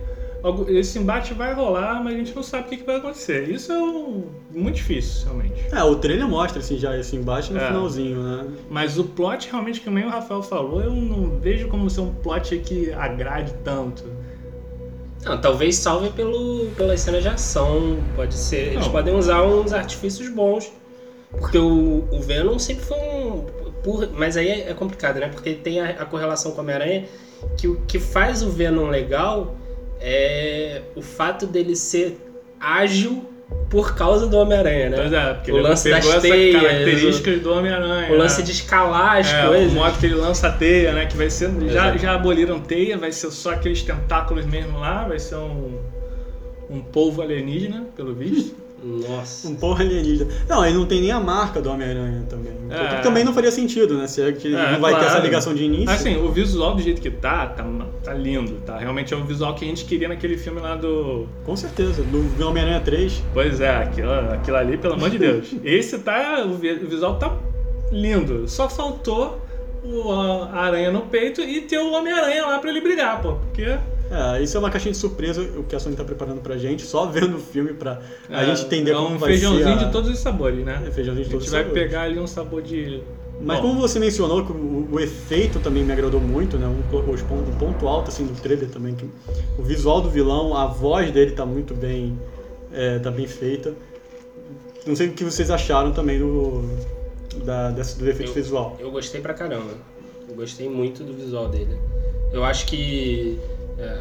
Esse 0.69 0.99
embate 0.99 1.35
vai 1.35 1.53
rolar, 1.53 2.03
mas 2.03 2.15
a 2.15 2.17
gente 2.17 2.35
não 2.35 2.43
sabe 2.43 2.67
o 2.67 2.69
que, 2.71 2.77
que 2.79 2.85
vai 2.85 2.97
acontecer. 2.97 3.49
Isso 3.51 3.71
é 3.73 3.79
um- 3.79 4.25
muito 4.51 4.77
difícil, 4.77 5.25
realmente. 5.27 5.55
É, 5.71 5.83
o 5.85 5.97
trailer 5.97 6.27
mostra 6.27 6.61
assim, 6.61 6.79
já 6.79 6.97
esse 6.99 7.15
embate 7.17 7.53
no 7.53 7.61
É. 7.61 7.67
finalzinho, 7.67 8.23
né? 8.23 8.47
Mas 8.71 8.99
o 8.99 9.05
plot, 9.05 9.49
realmente, 9.51 9.81
que 9.81 9.91
nem 9.91 10.05
o 10.07 10.09
Rafael 10.09 10.43
falou, 10.43 10.81
eu 10.83 10.93
não 10.93 11.39
vejo 11.39 11.69
como 11.69 11.91
ser 11.91 12.01
um 12.01 12.15
plot 12.15 12.57
que 12.59 12.93
agrade 12.93 13.53
tanto. 13.63 14.05
Não, 15.25 15.39
talvez 15.39 15.77
salve 15.77 16.09
pelo, 16.11 16.71
pelas 16.77 17.01
cenas 17.01 17.23
de 17.23 17.29
ação. 17.29 17.99
Pode 18.17 18.35
ser. 18.35 18.69
Eles 18.73 18.87
Não. 18.87 18.91
podem 18.93 19.15
usar 19.15 19.43
uns 19.43 19.73
artifícios 19.73 20.29
bons. 20.31 20.73
Porque 21.31 21.59
o, 21.59 22.05
o 22.11 22.21
Venom 22.21 22.59
sempre 22.59 22.85
foi 22.87 22.97
um. 22.99 23.45
por- 23.85 24.09
mas 24.15 24.37
aí 24.39 24.49
é, 24.49 24.71
é 24.71 24.75
complicado, 24.75 25.21
né? 25.21 25.29
Porque 25.29 25.53
tem 25.53 25.79
a, 25.81 25.91
a 25.91 26.07
correlação 26.07 26.53
com 26.53 26.59
o 26.59 26.61
Homem-Aranha. 26.63 27.05
Que 27.59 27.69
o 27.69 27.77
que 27.87 27.99
faz 27.99 28.43
o 28.43 28.49
Venom 28.51 28.89
legal 28.89 29.55
é 30.01 30.83
o 30.95 31.03
fato 31.03 31.47
dele 31.47 31.77
ser 31.77 32.19
ágil 32.59 33.25
por 33.69 33.95
causa 33.95 34.27
do 34.27 34.37
Homem-Aranha, 34.37 34.91
né? 34.91 34.97
Pois 34.97 35.13
é, 35.13 35.35
porque 35.35 35.53
O 35.53 35.57
ele 35.57 35.63
lance 35.63 35.91
pegou 35.91 36.13
das 36.13 36.23
teias, 36.23 36.63
característica 36.63 37.37
do 37.39 37.53
Homem-Aranha. 37.53 38.13
O 38.13 38.17
lance 38.17 38.41
né? 38.41 38.47
de 38.47 38.53
escalar 38.53 39.19
as 39.19 39.33
é, 39.33 39.47
coisas. 39.47 39.73
O 39.73 39.75
modo 39.77 39.99
que 39.99 40.07
ele 40.07 40.15
lança 40.17 40.49
a 40.49 40.53
teia, 40.53 40.93
né? 40.93 41.07
Que 41.07 41.17
vai 41.17 41.31
ser. 41.31 41.51
Já, 41.51 41.67
Exato. 41.67 41.99
já 41.99 42.15
aboliram 42.15 42.61
teia, 42.61 42.99
vai 42.99 43.13
ser 43.13 43.31
só 43.31 43.53
aqueles 43.53 43.83
tentáculos 43.83 44.45
mesmo 44.45 44.79
lá, 44.79 45.07
vai 45.07 45.19
ser 45.19 45.37
um. 45.37 45.79
Um 46.69 46.81
polvo 46.81 47.21
alienígena, 47.21 47.87
pelo 47.97 48.15
visto. 48.15 48.55
Nossa. 48.83 49.49
Um 49.49 49.55
porra 49.57 49.85
alienígena. 49.85 50.31
Não, 50.49 50.63
aí 50.63 50.73
não 50.73 50.87
tem 50.87 51.01
nem 51.03 51.11
a 51.13 51.21
marca 51.21 51.61
do 51.61 51.71
Homem-Aranha 51.71 52.25
também. 52.31 52.53
É. 52.71 52.97
Que 52.97 53.03
também 53.03 53.23
não 53.25 53.35
faria 53.35 53.51
sentido, 53.51 53.99
né? 53.99 54.07
Se 54.07 54.23
é 54.23 54.33
que 54.33 54.55
É, 54.55 54.73
não 54.73 54.81
vai 54.81 54.95
ter 54.95 55.01
essa 55.01 55.11
claro. 55.11 55.25
ligação 55.27 55.55
de 55.55 55.65
início. 55.65 55.91
Assim, 55.91 56.17
o 56.17 56.31
visual 56.33 56.75
do 56.75 56.81
jeito 56.83 57.01
que 57.03 57.11
tá, 57.11 57.47
tá, 57.49 57.67
tá 58.03 58.15
lindo, 58.15 58.55
tá? 58.65 58.79
Realmente 58.79 59.13
é 59.13 59.17
o 59.17 59.23
visual 59.25 59.55
que 59.55 59.65
a 59.65 59.69
gente 59.69 59.85
queria 59.85 60.09
naquele 60.09 60.39
filme 60.39 60.61
lá 60.61 60.77
do. 60.77 61.27
Com 61.45 61.55
certeza. 61.57 62.03
No 62.39 62.49
Homem-Aranha 62.49 62.81
3. 62.81 63.23
Pois 63.35 63.61
é, 63.61 63.69
aquilo, 63.69 64.13
aquilo 64.13 64.57
ali, 64.57 64.77
pelo 64.79 64.95
amor 64.95 65.11
de 65.11 65.19
Deus. 65.21 65.49
Esse 65.63 65.99
tá. 65.99 66.43
O 66.45 66.55
visual 66.55 67.17
tá 67.19 67.37
lindo. 67.93 68.49
Só 68.49 68.69
faltou 68.69 69.41
o, 69.85 70.11
a 70.13 70.59
aranha 70.61 70.91
no 70.91 71.03
peito 71.03 71.41
e 71.43 71.61
ter 71.63 71.79
o 71.79 71.93
Homem-Aranha 71.93 72.47
lá 72.47 72.59
pra 72.59 72.71
ele 72.71 72.81
brigar, 72.81 73.21
pô. 73.21 73.35
Porque. 73.35 73.77
É, 74.11 74.43
isso 74.43 74.57
é 74.57 74.61
uma 74.61 74.71
caixinha 74.71 74.91
de 74.93 74.99
surpresa, 74.99 75.41
o 75.57 75.63
que 75.63 75.77
a 75.77 75.79
Sony 75.79 75.95
tá 75.95 76.03
preparando 76.03 76.41
pra 76.41 76.57
gente, 76.59 76.83
só 76.83 77.07
vendo 77.07 77.37
o 77.37 77.39
filme 77.41 77.73
pra 77.75 78.01
a 78.29 78.43
é, 78.43 78.47
gente 78.47 78.67
entender 78.67 78.91
é 78.91 78.95
como 78.95 79.15
um 79.15 79.19
vai 79.19 79.31
feijãozinho 79.31 79.65
ser. 79.79 79.85
a- 79.85 79.87
de 79.87 79.93
todos 79.93 80.11
os 80.11 80.19
sabores, 80.19 80.65
né? 80.65 80.83
É, 80.87 80.91
feijãozinho 80.91 81.25
de 81.27 81.31
A 81.31 81.33
todos 81.33 81.45
gente 81.45 81.47
os 81.47 81.51
vai 81.53 81.63
sabores. 81.63 81.83
pegar 81.83 82.03
ali 82.03 82.19
um 82.19 82.27
sabor 82.27 82.61
de. 82.63 83.03
Mas 83.43 83.59
Bom, 83.61 83.69
como 83.69 83.81
você 83.81 83.99
mencionou, 83.99 84.45
que 84.45 84.53
o, 84.53 84.89
o 84.93 85.01
efeito 85.01 85.61
também 85.61 85.83
me 85.85 85.93
agradou 85.93 86.21
muito, 86.21 86.59
né? 86.59 86.67
Um, 86.67 86.81
um 87.01 87.53
ponto 87.59 87.89
alto 87.89 88.09
assim 88.09 88.27
do 88.27 88.35
trailer 88.43 88.69
também, 88.69 88.95
que 88.95 89.09
o 89.59 89.63
visual 89.63 90.01
do 90.03 90.11
vilão, 90.11 90.55
a 90.57 90.67
voz 90.67 91.11
dele 91.13 91.31
tá 91.31 91.47
muito 91.47 91.73
bem, 91.75 92.19
é, 92.73 92.99
tá 92.99 93.11
bem 93.11 93.27
feita. 93.27 93.73
Não 94.87 94.95
sei 94.97 95.07
o 95.09 95.13
que 95.13 95.25
vocês 95.25 95.51
acharam 95.51 95.93
também 95.93 96.19
do, 96.19 96.65
da, 97.45 97.71
desse, 97.71 97.99
do 97.99 98.09
efeito 98.11 98.31
Eu- 98.31 98.35
visual. 98.35 98.77
Eu 98.81 98.91
gostei 98.91 99.21
pra 99.21 99.33
caramba. 99.35 99.71
Eu 100.29 100.35
gostei 100.35 100.69
muito 100.69 101.03
do 101.05 101.13
visual 101.15 101.49
dele. 101.49 101.77
Eu 102.33 102.45
acho 102.45 102.67
que 102.67 103.39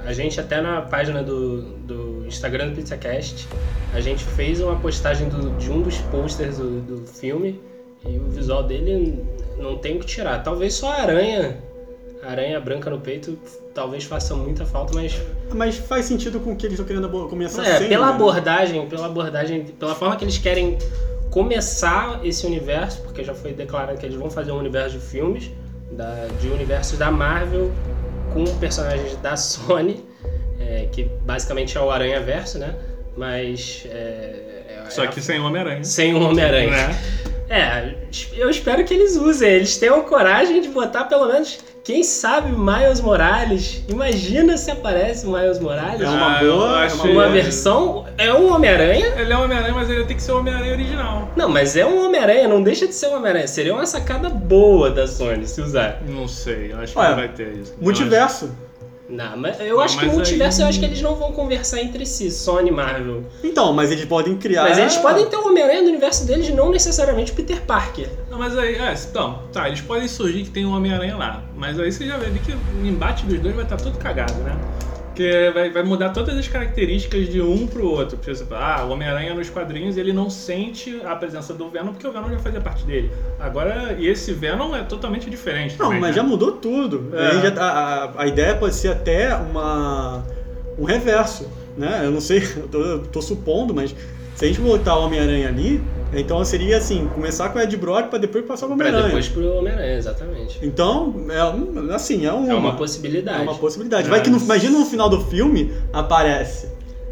a 0.06 0.14
gente 0.14 0.40
até 0.40 0.62
na 0.62 0.82
página 0.82 1.22
do, 1.24 1.62
do 1.62 2.26
Instagram 2.28 2.70
do 2.70 2.76
PizzaCast, 2.76 3.48
a 3.94 4.00
gente 4.00 4.24
fez 4.24 4.60
uma 4.62 4.76
postagem 4.78 5.30
do- 5.30 5.52
de 5.58 5.72
um 5.72 5.82
dos 5.82 5.98
posters 5.98 6.58
do, 6.58 6.82
do 6.82 7.08
filme 7.08 7.60
e 8.06 8.18
o 8.18 8.30
visual 8.30 8.64
dele 8.64 9.24
não 9.58 9.78
tem 9.78 9.96
o 9.98 10.00
que 10.00 10.06
tirar. 10.06 10.44
Talvez 10.44 10.74
só 10.74 10.92
a 10.92 11.02
aranha, 11.02 11.58
a 12.24 12.32
aranha 12.32 12.60
branca 12.60 12.90
no 12.90 13.00
peito, 13.00 13.38
talvez 13.74 14.04
faça 14.04 14.36
muita 14.36 14.66
falta, 14.66 14.94
mas 14.94 15.20
Mas 15.54 15.78
faz 15.78 16.06
sentido 16.06 16.40
com 16.40 16.52
o 16.52 16.56
que 16.56 16.66
eles 16.66 16.80
estão 16.80 16.86
querendo 16.86 17.10
começar 17.28 17.64
é, 17.66 17.78
sendo, 17.80 17.90
pela 17.90 18.08
né? 18.08 18.14
abordagem, 18.14 18.88
pela 18.88 19.06
abordagem, 19.08 19.64
pela 19.66 19.96
forma 19.96 20.16
que 20.16 20.24
eles 20.24 20.38
querem 20.38 20.78
começar 21.30 22.20
esse 22.26 22.46
universo, 22.46 23.02
porque 23.02 23.24
já 23.24 23.34
foi 23.34 23.54
declarado 23.54 23.98
que 23.98 24.06
eles 24.06 24.18
vão 24.18 24.30
fazer 24.30 24.52
um 24.52 24.58
universo 24.58 24.98
de 24.98 25.06
filmes, 25.06 25.52
da, 25.92 26.28
de 26.40 26.48
universos 26.48 26.98
da 26.98 27.12
Marvel 27.12 27.72
com 28.34 28.44
personagens 28.58 29.16
da 29.18 29.36
Sony, 29.36 30.06
é, 30.60 30.88
que 30.92 31.04
basicamente 31.22 31.78
é 31.78 31.82
o 31.82 31.90
Aranha 31.90 32.20
Verso, 32.22 32.58
né? 32.60 32.76
Mas 33.18 33.84
é, 33.90 34.84
é- 34.86 34.90
Só 34.90 35.06
que 35.08 35.22
sem 35.22 35.40
Homem-Aranha. 35.40 35.84
sem 35.84 36.14
o 36.14 36.22
Homem-Aranha. 36.22 36.70
Né? 36.70 36.96
É, 37.50 37.96
eu 38.36 38.50
espero 38.50 38.84
que 38.84 38.94
eles 38.94 39.16
usem. 39.18 39.50
Eles 39.50 39.78
tenham 39.78 40.02
coragem 40.04 40.62
de 40.62 40.70
botar 40.70 41.06
pelo 41.06 41.28
menos, 41.28 41.60
quem 41.84 42.04
sabe, 42.04 42.52
Miles 42.52 43.02
Morales. 43.02 43.84
Imagina 43.88 44.58
se 44.58 44.70
aparece 44.72 45.26
o 45.26 45.32
Miles 45.32 45.60
Morales. 45.60 46.02
É 46.02 46.08
uma 46.10 46.38
Ah, 46.38 46.44
boa, 46.44 46.82
é 46.82 46.86
acho- 46.86 46.96
uma 47.04 47.12
Uma 47.12 47.30
versão. 47.30 48.06
É 48.18 48.34
um 48.34 48.54
Homem-Aranha? 48.54 49.14
Ele 49.18 49.34
é 49.34 49.38
Homem-Aranha, 49.38 49.74
mas 49.74 49.90
ele 49.90 50.06
tem 50.06 50.16
que 50.16 50.24
ser 50.24 50.32
o 50.34 50.40
Homem-Aranha 50.40 50.72
original. 50.74 51.30
Não, 51.36 51.50
mas 51.50 51.76
é 51.76 51.86
um 51.86 52.06
Homem-Aranha, 52.06 52.48
não 52.48 52.62
deixa 52.62 52.88
de 52.88 52.94
ser 52.94 53.08
um 53.08 53.16
Homem-Aranha. 53.16 53.48
Seria 53.48 53.74
uma 53.74 53.86
sacada 53.86 54.30
boa 54.30 54.90
da 54.92 55.08
Sony 55.08 55.48
se 55.48 55.62
usar. 55.62 56.02
Não 56.08 56.28
sei, 56.28 56.72
eu 56.74 56.80
acho 56.80 56.94
que 56.94 57.00
Olha, 57.00 57.10
não 57.10 57.16
vai 57.18 57.28
ter 57.30 57.54
isso. 57.54 57.74
Multiverso. 57.80 58.50
Não, 59.10 59.36
mas 59.38 59.60
eu 59.60 59.82
acho 59.82 59.98
que 59.98 60.06
mas 60.06 60.14
o 60.14 60.18
multiverso 60.18 60.60
aí- 60.60 60.66
eu 60.66 60.70
acho 60.70 60.80
que 60.80 60.86
eles 60.86 61.02
não 61.02 61.16
vão 61.16 61.32
conversar 61.32 61.82
entre 61.82 62.06
si, 62.06 62.30
Sony 62.30 62.70
e 62.70 62.72
Marvel. 62.72 63.24
Então, 63.44 63.74
mas 63.74 63.92
eles 63.92 64.06
podem 64.06 64.38
criar. 64.38 64.64
Mas 64.64 64.78
eles 64.78 64.98
podem 64.98 65.26
ter 65.28 65.36
o 65.36 65.48
Homem-Aranha 65.48 65.82
no 65.82 65.88
universo 65.90 66.26
deles, 66.28 66.50
não 66.54 66.70
necessariamente 66.70 67.32
o 67.32 67.36
Peter 67.36 67.62
Parker. 67.62 68.08
Não, 68.30 68.38
mas 68.38 68.56
aí, 68.58 68.76
é, 68.76 68.94
então, 69.10 69.42
tá, 69.52 69.68
eles 69.68 69.82
podem 69.82 70.08
surgir 70.08 70.44
que 70.44 70.52
tem 70.52 70.66
um 70.66 70.76
Homem-Aranha 70.76 71.18
lá. 71.18 71.44
Mas 71.56 71.80
aí 71.80 71.92
você 71.92 72.06
já 72.06 72.18
vê 72.18 72.30
que 72.40 72.52
o 72.52 72.86
embate 72.86 73.26
dos 73.26 73.40
dois 73.40 73.56
vai 73.56 73.64
estar 73.64 73.78
tudo 73.78 73.98
cagado, 73.98 74.34
né? 74.44 74.56
Porque 75.10 75.52
vai, 75.54 75.70
vai 75.70 75.84
mudar 75.84 76.10
todas 76.10 76.38
as 76.38 76.48
características 76.48 77.28
de 77.30 77.42
um 77.42 77.68
pro 77.68 77.86
outro. 77.90 78.18
Por 78.18 78.30
exemplo, 78.30 78.56
ah, 78.56 78.86
o 78.88 78.92
Homem-Aranha 78.92 79.34
nos 79.34 79.50
quadrinhos 79.50 79.98
ele 79.98 80.14
não 80.14 80.30
sente 80.30 81.02
a 81.06 81.16
presença 81.16 81.54
do 81.54 81.70
Venom 81.70 81.92
porque 81.92 82.08
o 82.08 82.12
Venom 82.12 82.30
já 82.30 82.40
fazia 82.40 82.62
parte 82.62 82.86
dele. 82.86 83.12
Agora, 83.40 83.96
e 84.00 84.08
esse 84.08 84.32
Venom 84.34 84.76
é 84.76 84.84
totalmente 84.84 85.30
diferente. 85.30 85.76
Não, 85.78 85.88
também, 85.88 86.00
mas 86.02 86.12
né? 86.12 86.16
já 86.22 86.24
mudou 86.24 86.54
tudo. 86.54 87.12
É. 87.14 87.42
Já 87.42 87.52
tá- 87.52 87.64
a, 87.64 88.04
a- 88.06 88.12
a 88.24 88.28
ideia 88.28 88.56
pode 88.56 88.76
ser 88.76 88.90
até 88.90 89.36
uma 89.36 90.24
um 90.78 90.86
reverso, 90.86 91.50
né? 91.78 92.02
Eu 92.06 92.12
não 92.12 92.22
sei, 92.22 92.40
eu 92.56 92.68
tô, 92.70 92.82
eu 92.82 93.00
tô 93.08 93.22
supondo, 93.22 93.74
mas 93.74 93.94
se 94.36 94.46
a 94.46 94.48
gente 94.48 94.62
botar 94.62 94.96
o 94.98 95.06
Homem-Aranha 95.06 95.50
ali, 95.50 95.82
então 96.14 96.44
seria 96.44 96.78
assim, 96.78 97.08
começar 97.14 97.50
com 97.50 97.60
o 97.60 97.62
Ed 97.62 97.76
Brock 97.78 98.10
pra 98.10 98.18
depois 98.20 98.46
passar 98.46 98.66
o 98.66 98.70
Pra 98.70 98.76
Homem-Aranha. 98.76 99.06
depois 99.08 99.28
pro 99.28 99.58
Homem-Aranha, 99.58 99.98
exatamente. 99.98 100.60
Então, 100.62 101.14
é 101.30 101.44
um- 101.46 101.92
assim, 101.94 102.26
é 102.26 102.32
uma, 102.32 102.50
É 102.52 102.54
uma 102.56 102.76
possibilidade. 102.76 103.40
é 103.40 103.42
uma 103.44 103.56
possibilidade. 103.56 104.10
Vai 104.10 104.22
que 104.22 104.30
no, 104.30 104.38
imagina 104.38 104.78
no 104.80 104.86
final 104.86 105.10
do 105.10 105.22
filme 105.26 105.74
aparece. 105.94 106.68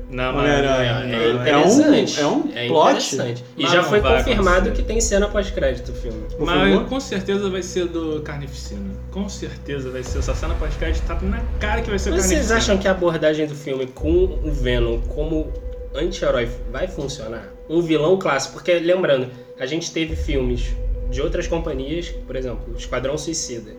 Não, 0.09 0.31
mas, 0.31 0.41
Homem-Aranha. 0.41 1.13
É 1.13 1.27
É 1.27 1.33
interessante. 1.33 2.21
um- 2.23 2.23
é 2.55 2.63
um 2.63 2.67
plot. 2.69 2.91
interessante. 2.91 3.43
E 3.57 3.63
Mas 3.63 3.71
já 3.73 3.83
foi 3.83 3.99
confirmado 3.99 4.49
acontecer. 4.59 4.71
que 4.71 4.83
tem 4.83 5.01
cena 5.01 5.27
pós-crédito 5.27 5.89
o 5.91 5.93
filme. 5.95 6.23
Mas 6.39 6.87
com 6.87 6.97
certeza 7.01 7.49
vai 7.49 7.61
ser 7.61 7.87
do 7.87 8.21
Carnificina. 8.21 8.89
Com 9.11 9.27
certeza 9.27 9.89
vai 9.91 10.03
ser. 10.03 10.19
Essa 10.19 10.33
cena 10.33 10.53
pós-crédito 10.55 11.05
tá 11.05 11.15
na 11.21 11.41
cara 11.59 11.81
que 11.81 11.89
vai 11.89 11.99
ser 11.99 12.11
Mas 12.11 12.21
vocês 12.21 12.29
Carnificina. 12.47 12.57
acham 12.57 12.77
que 12.77 12.87
a 12.87 12.91
abordagem 12.91 13.47
do 13.47 13.55
filme 13.55 13.85
com 13.87 14.39
o 14.45 14.49
Venom 14.49 15.01
como 15.09 15.51
anti-herói 15.99 16.49
vai 16.71 16.87
funcionar? 16.87 17.51
Um 17.69 17.81
vilão 17.81 18.17
clássico, 18.17 18.55
porque 18.55 18.73
lembrando, 18.79 19.29
a 19.59 19.65
gente 19.65 19.91
teve 19.91 20.15
filmes 20.15 20.75
de 21.09 21.21
outras 21.21 21.47
companhias, 21.47 22.09
por 22.09 22.35
exemplo, 22.35 22.75
Esquadrão 22.77 23.17
Suicida, 23.17 23.71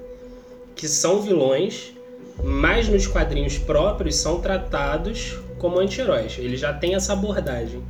que 0.74 0.88
são 0.88 1.20
vilões, 1.20 1.92
mas 2.42 2.88
nos 2.88 3.06
quadrinhos 3.06 3.58
próprios 3.58 4.16
são 4.16 4.40
tratados 4.40 5.38
como 5.58 5.78
anti-heróis. 5.78 6.36
Ele 6.38 6.56
já 6.56 6.72
tem 6.72 6.94
essa 6.94 7.12
abordagem. 7.12 7.82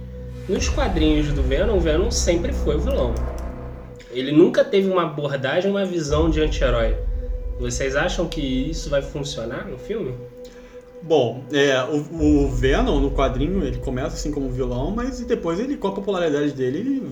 Nos 0.49 0.68
quadrinhos 0.68 1.32
do 1.32 1.42
Venom, 1.42 1.76
o 1.76 1.80
Venom 1.80 2.11
sempre 2.11 2.52
foi 2.52 2.76
o 2.76 2.80
vilão. 2.80 3.14
Ele 4.11 4.32
nunca 4.32 4.64
teve 4.64 4.90
uma 4.90 5.02
abordagem, 5.02 5.70
uma 5.70 5.85
visão 5.85 6.30
de 6.30 6.40
anti-herói. 6.40 6.97
Vocês 7.61 7.94
acham 7.94 8.26
que 8.26 8.40
isso 8.40 8.88
vai 8.88 9.02
funcionar 9.02 9.66
no 9.66 9.78
filme? 9.78 10.14
Bom, 11.02 11.45
é, 11.52 11.83
o, 11.85 12.45
o 12.45 12.49
Venom 12.50 13.00
no 13.00 13.11
quadrinho 13.11 13.62
ele 13.64 13.78
começa 13.78 14.17
assim 14.17 14.31
como 14.33 14.50
vilão, 14.50 14.90
mas 14.90 15.21
depois 15.21 15.59
ele, 15.61 15.76
com 15.76 15.88
a 15.88 15.93
popularidade 15.93 16.52
dele, 16.52 16.78
ele 16.78 17.02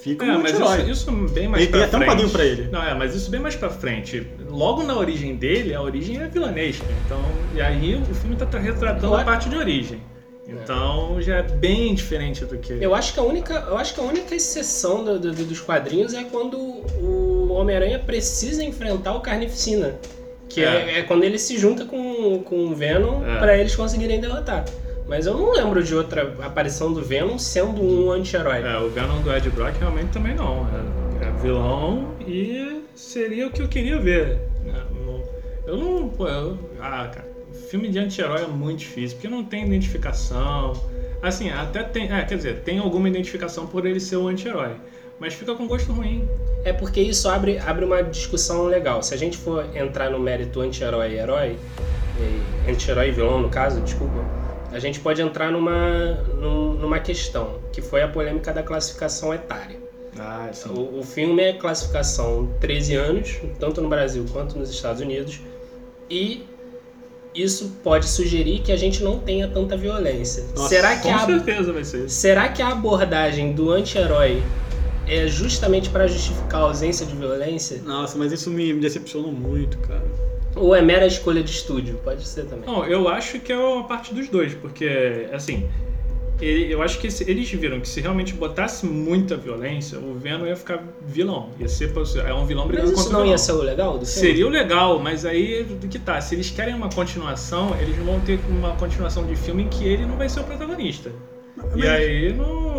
fica 0.00 0.24
É, 0.26 0.36
um 0.36 0.42
mas 0.42 0.52
isso, 0.58 0.90
isso 0.90 1.12
bem 1.28 1.46
mais 1.48 1.62
Ele 1.62 1.72
tem 1.72 1.80
pra 1.80 1.86
até 1.88 1.96
um 1.96 2.00
frente. 2.00 2.10
quadrinho 2.10 2.30
pra 2.30 2.44
ele. 2.44 2.68
Não, 2.70 2.82
é, 2.82 2.94
mas 2.94 3.14
isso 3.14 3.30
bem 3.30 3.40
mais 3.40 3.54
pra 3.54 3.70
frente. 3.70 4.26
Logo 4.48 4.82
na 4.82 4.96
origem 4.96 5.36
dele, 5.36 5.74
a 5.74 5.80
origem 5.82 6.20
é 6.20 6.26
vilanesca. 6.26 6.86
Então, 7.06 7.20
e 7.54 7.60
aí 7.60 7.94
o 7.96 8.14
filme 8.14 8.34
tá 8.36 8.46
retratando 8.58 9.14
a- 9.14 9.24
parte 9.24 9.48
de 9.48 9.56
origem. 9.56 10.00
Então 10.46 11.20
já 11.22 11.36
é 11.36 11.42
bem 11.42 11.94
diferente 11.94 12.44
do 12.44 12.58
que. 12.58 12.72
Eu 12.74 12.94
acho 12.94 13.14
que 13.14 13.20
a 13.20 13.22
única, 13.22 13.54
eu 13.68 13.78
acho 13.78 13.94
que 13.94 14.00
a 14.00 14.04
única 14.04 14.34
exceção 14.34 15.02
do- 15.02 15.18
do- 15.18 15.32
dos 15.32 15.60
quadrinhos 15.60 16.12
é 16.12 16.22
quando 16.24 16.58
o 16.58 17.48
Homem-Aranha 17.52 17.98
precisa 17.98 18.62
enfrentar 18.62 19.14
o 19.14 19.20
Carnificina. 19.20 19.94
Que 20.48 20.62
é, 20.62 20.66
É. 20.96 20.98
é 20.98 21.02
quando 21.02 21.24
ele 21.24 21.38
se 21.38 21.56
junta 21.58 21.84
com, 21.84 22.40
com 22.44 22.66
o 22.66 22.74
Venom 22.74 23.24
É. 23.24 23.38
pra 23.38 23.56
eles 23.58 23.74
conseguirem 23.74 24.20
derrotar. 24.20 24.64
Mas 25.06 25.26
eu 25.26 25.34
não 25.34 25.52
lembro 25.52 25.82
de 25.82 25.94
outra 25.94 26.34
aparição 26.42 26.92
do 26.92 27.02
Venom 27.02 27.38
sendo 27.38 27.82
um 27.82 28.10
anti-herói. 28.10 28.62
É, 28.62 28.78
o 28.78 28.88
Venom 28.88 29.20
do 29.20 29.32
Ed 29.34 29.50
Brock 29.50 29.74
realmente 29.78 30.08
também 30.12 30.34
não. 30.34 30.66
É, 31.20 31.26
é 31.26 31.30
vilão 31.42 32.14
e 32.26 32.80
seria 32.94 33.46
o 33.46 33.50
que 33.50 33.60
eu 33.60 33.68
queria 33.68 33.98
ver. 33.98 34.38
né? 34.64 34.82
Eu 35.66 35.76
não. 35.76 36.08
Pô, 36.08 36.26
eu, 36.28 36.58
ah, 36.80 37.08
cara, 37.12 37.26
filme 37.70 37.88
de 37.88 37.98
anti-herói 37.98 38.42
é 38.44 38.46
muito 38.46 38.78
difícil, 38.80 39.16
porque 39.16 39.28
não 39.28 39.44
tem 39.44 39.66
identificação. 39.66 40.72
Assim, 41.22 41.50
até 41.50 41.82
tem. 41.82 42.10
É, 42.12 42.22
quer 42.22 42.36
dizer, 42.36 42.60
tem 42.60 42.78
alguma 42.78 43.08
identificação 43.08 43.66
por 43.66 43.84
ele 43.86 43.98
ser 44.00 44.16
um 44.16 44.28
anti-herói. 44.28 44.72
Mas 45.24 45.32
fica 45.32 45.54
com 45.54 45.66
gosto 45.66 45.90
ruim. 45.90 46.28
É 46.66 46.72
porque 46.74 47.00
isso 47.00 47.30
abre, 47.30 47.56
abre 47.58 47.82
uma 47.82 48.02
discussão 48.02 48.66
legal. 48.66 49.02
Se 49.02 49.14
a 49.14 49.16
gente 49.16 49.38
for 49.38 49.64
entrar 49.74 50.10
no 50.10 50.18
mérito 50.18 50.60
anti-herói 50.60 51.12
e 51.12 51.18
herói, 51.18 51.56
anti-herói 52.68 53.08
e 53.08 53.12
vilão 53.12 53.40
no 53.40 53.48
caso, 53.48 53.80
desculpa, 53.80 54.22
a 54.70 54.78
gente 54.78 55.00
pode 55.00 55.22
entrar 55.22 55.50
numa, 55.50 56.12
num- 56.38 56.74
numa 56.74 56.98
questão, 56.98 57.58
que 57.72 57.80
foi 57.80 58.02
a 58.02 58.08
polêmica 58.08 58.52
da 58.52 58.62
classificação 58.62 59.32
etária. 59.32 59.78
Ah, 60.18 60.50
sim. 60.52 60.68
O, 60.68 60.98
o 61.00 61.02
filme 61.02 61.42
é 61.42 61.54
classificação 61.54 62.50
13 62.60 62.94
anos, 62.94 63.40
tanto 63.58 63.80
no 63.80 63.88
Brasil 63.88 64.26
quanto 64.30 64.58
nos 64.58 64.68
Estados 64.68 65.00
Unidos, 65.00 65.40
e 66.10 66.44
isso 67.34 67.78
pode 67.82 68.06
sugerir 68.08 68.60
que 68.60 68.70
a 68.70 68.76
gente 68.76 69.02
não 69.02 69.18
tenha 69.18 69.48
tanta 69.48 69.74
violência. 69.74 70.44
Nossa, 70.54 70.68
será, 70.68 70.96
que 70.96 71.08
Com 71.08 71.14
a, 71.14 71.18
certeza 71.20 71.72
vai 71.72 71.82
ser 71.82 72.08
será 72.10 72.48
que 72.50 72.60
a 72.62 72.68
abordagem 72.68 73.52
do 73.52 73.72
anti-herói 73.72 74.42
é 75.06 75.26
justamente 75.26 75.88
para 75.90 76.06
justificar 76.06 76.60
a 76.60 76.64
ausência 76.64 77.04
de 77.06 77.14
violência? 77.14 77.80
Nossa, 77.84 78.16
mas 78.18 78.32
isso 78.32 78.50
me 78.50 78.72
decepcionou 78.74 79.32
muito, 79.32 79.78
cara. 79.78 80.04
Ou 80.56 80.74
é 80.74 80.80
mera 80.80 81.06
escolha 81.06 81.42
de 81.42 81.50
estúdio? 81.50 81.98
Pode 82.04 82.26
ser 82.26 82.44
também. 82.44 82.64
Não, 82.66 82.84
eu 82.84 83.08
acho 83.08 83.40
que 83.40 83.52
é 83.52 83.58
uma 83.58 83.84
parte 83.84 84.14
dos 84.14 84.28
dois, 84.28 84.54
porque, 84.54 85.26
assim, 85.32 85.68
ele- 86.40 86.72
eu 86.72 86.80
acho 86.82 86.98
que 87.00 87.10
se- 87.10 87.28
eles 87.28 87.50
viram 87.50 87.80
que 87.80 87.88
se 87.88 88.00
realmente 88.00 88.32
botasse 88.34 88.86
muita 88.86 89.36
violência, 89.36 89.98
o 89.98 90.14
Venom 90.14 90.46
ia 90.46 90.54
ficar 90.56 90.82
vilão. 91.06 91.50
Ia 91.58 91.68
ser 91.68 91.92
é 92.26 92.32
um 92.34 92.46
vilão 92.46 92.66
brigando 92.68 92.90
Mas 92.90 92.98
isso 93.00 93.04
contra 93.04 93.08
o 93.08 93.12
não 93.12 93.20
vilão. 93.22 93.26
ia 93.32 93.38
ser 93.38 93.52
o 93.52 93.62
legal 93.62 93.98
do 93.98 94.06
filme? 94.06 94.28
Seria 94.28 94.46
o 94.46 94.50
legal, 94.50 94.98
mas 95.00 95.24
aí 95.26 95.64
do 95.64 95.88
que 95.88 95.98
tá. 95.98 96.20
Se 96.20 96.34
eles 96.36 96.50
querem 96.50 96.74
uma 96.74 96.88
continuação, 96.88 97.74
eles 97.80 97.96
vão 97.96 98.20
ter 98.20 98.38
uma 98.48 98.72
continuação 98.76 99.26
de 99.26 99.34
filme 99.36 99.64
em 99.64 99.68
que 99.68 99.84
ele 99.84 100.06
não 100.06 100.16
vai 100.16 100.28
ser 100.28 100.40
o 100.40 100.44
protagonista. 100.44 101.10
E 101.74 101.78
Mas- 101.78 101.84
aí 101.88 102.32
não. 102.32 102.73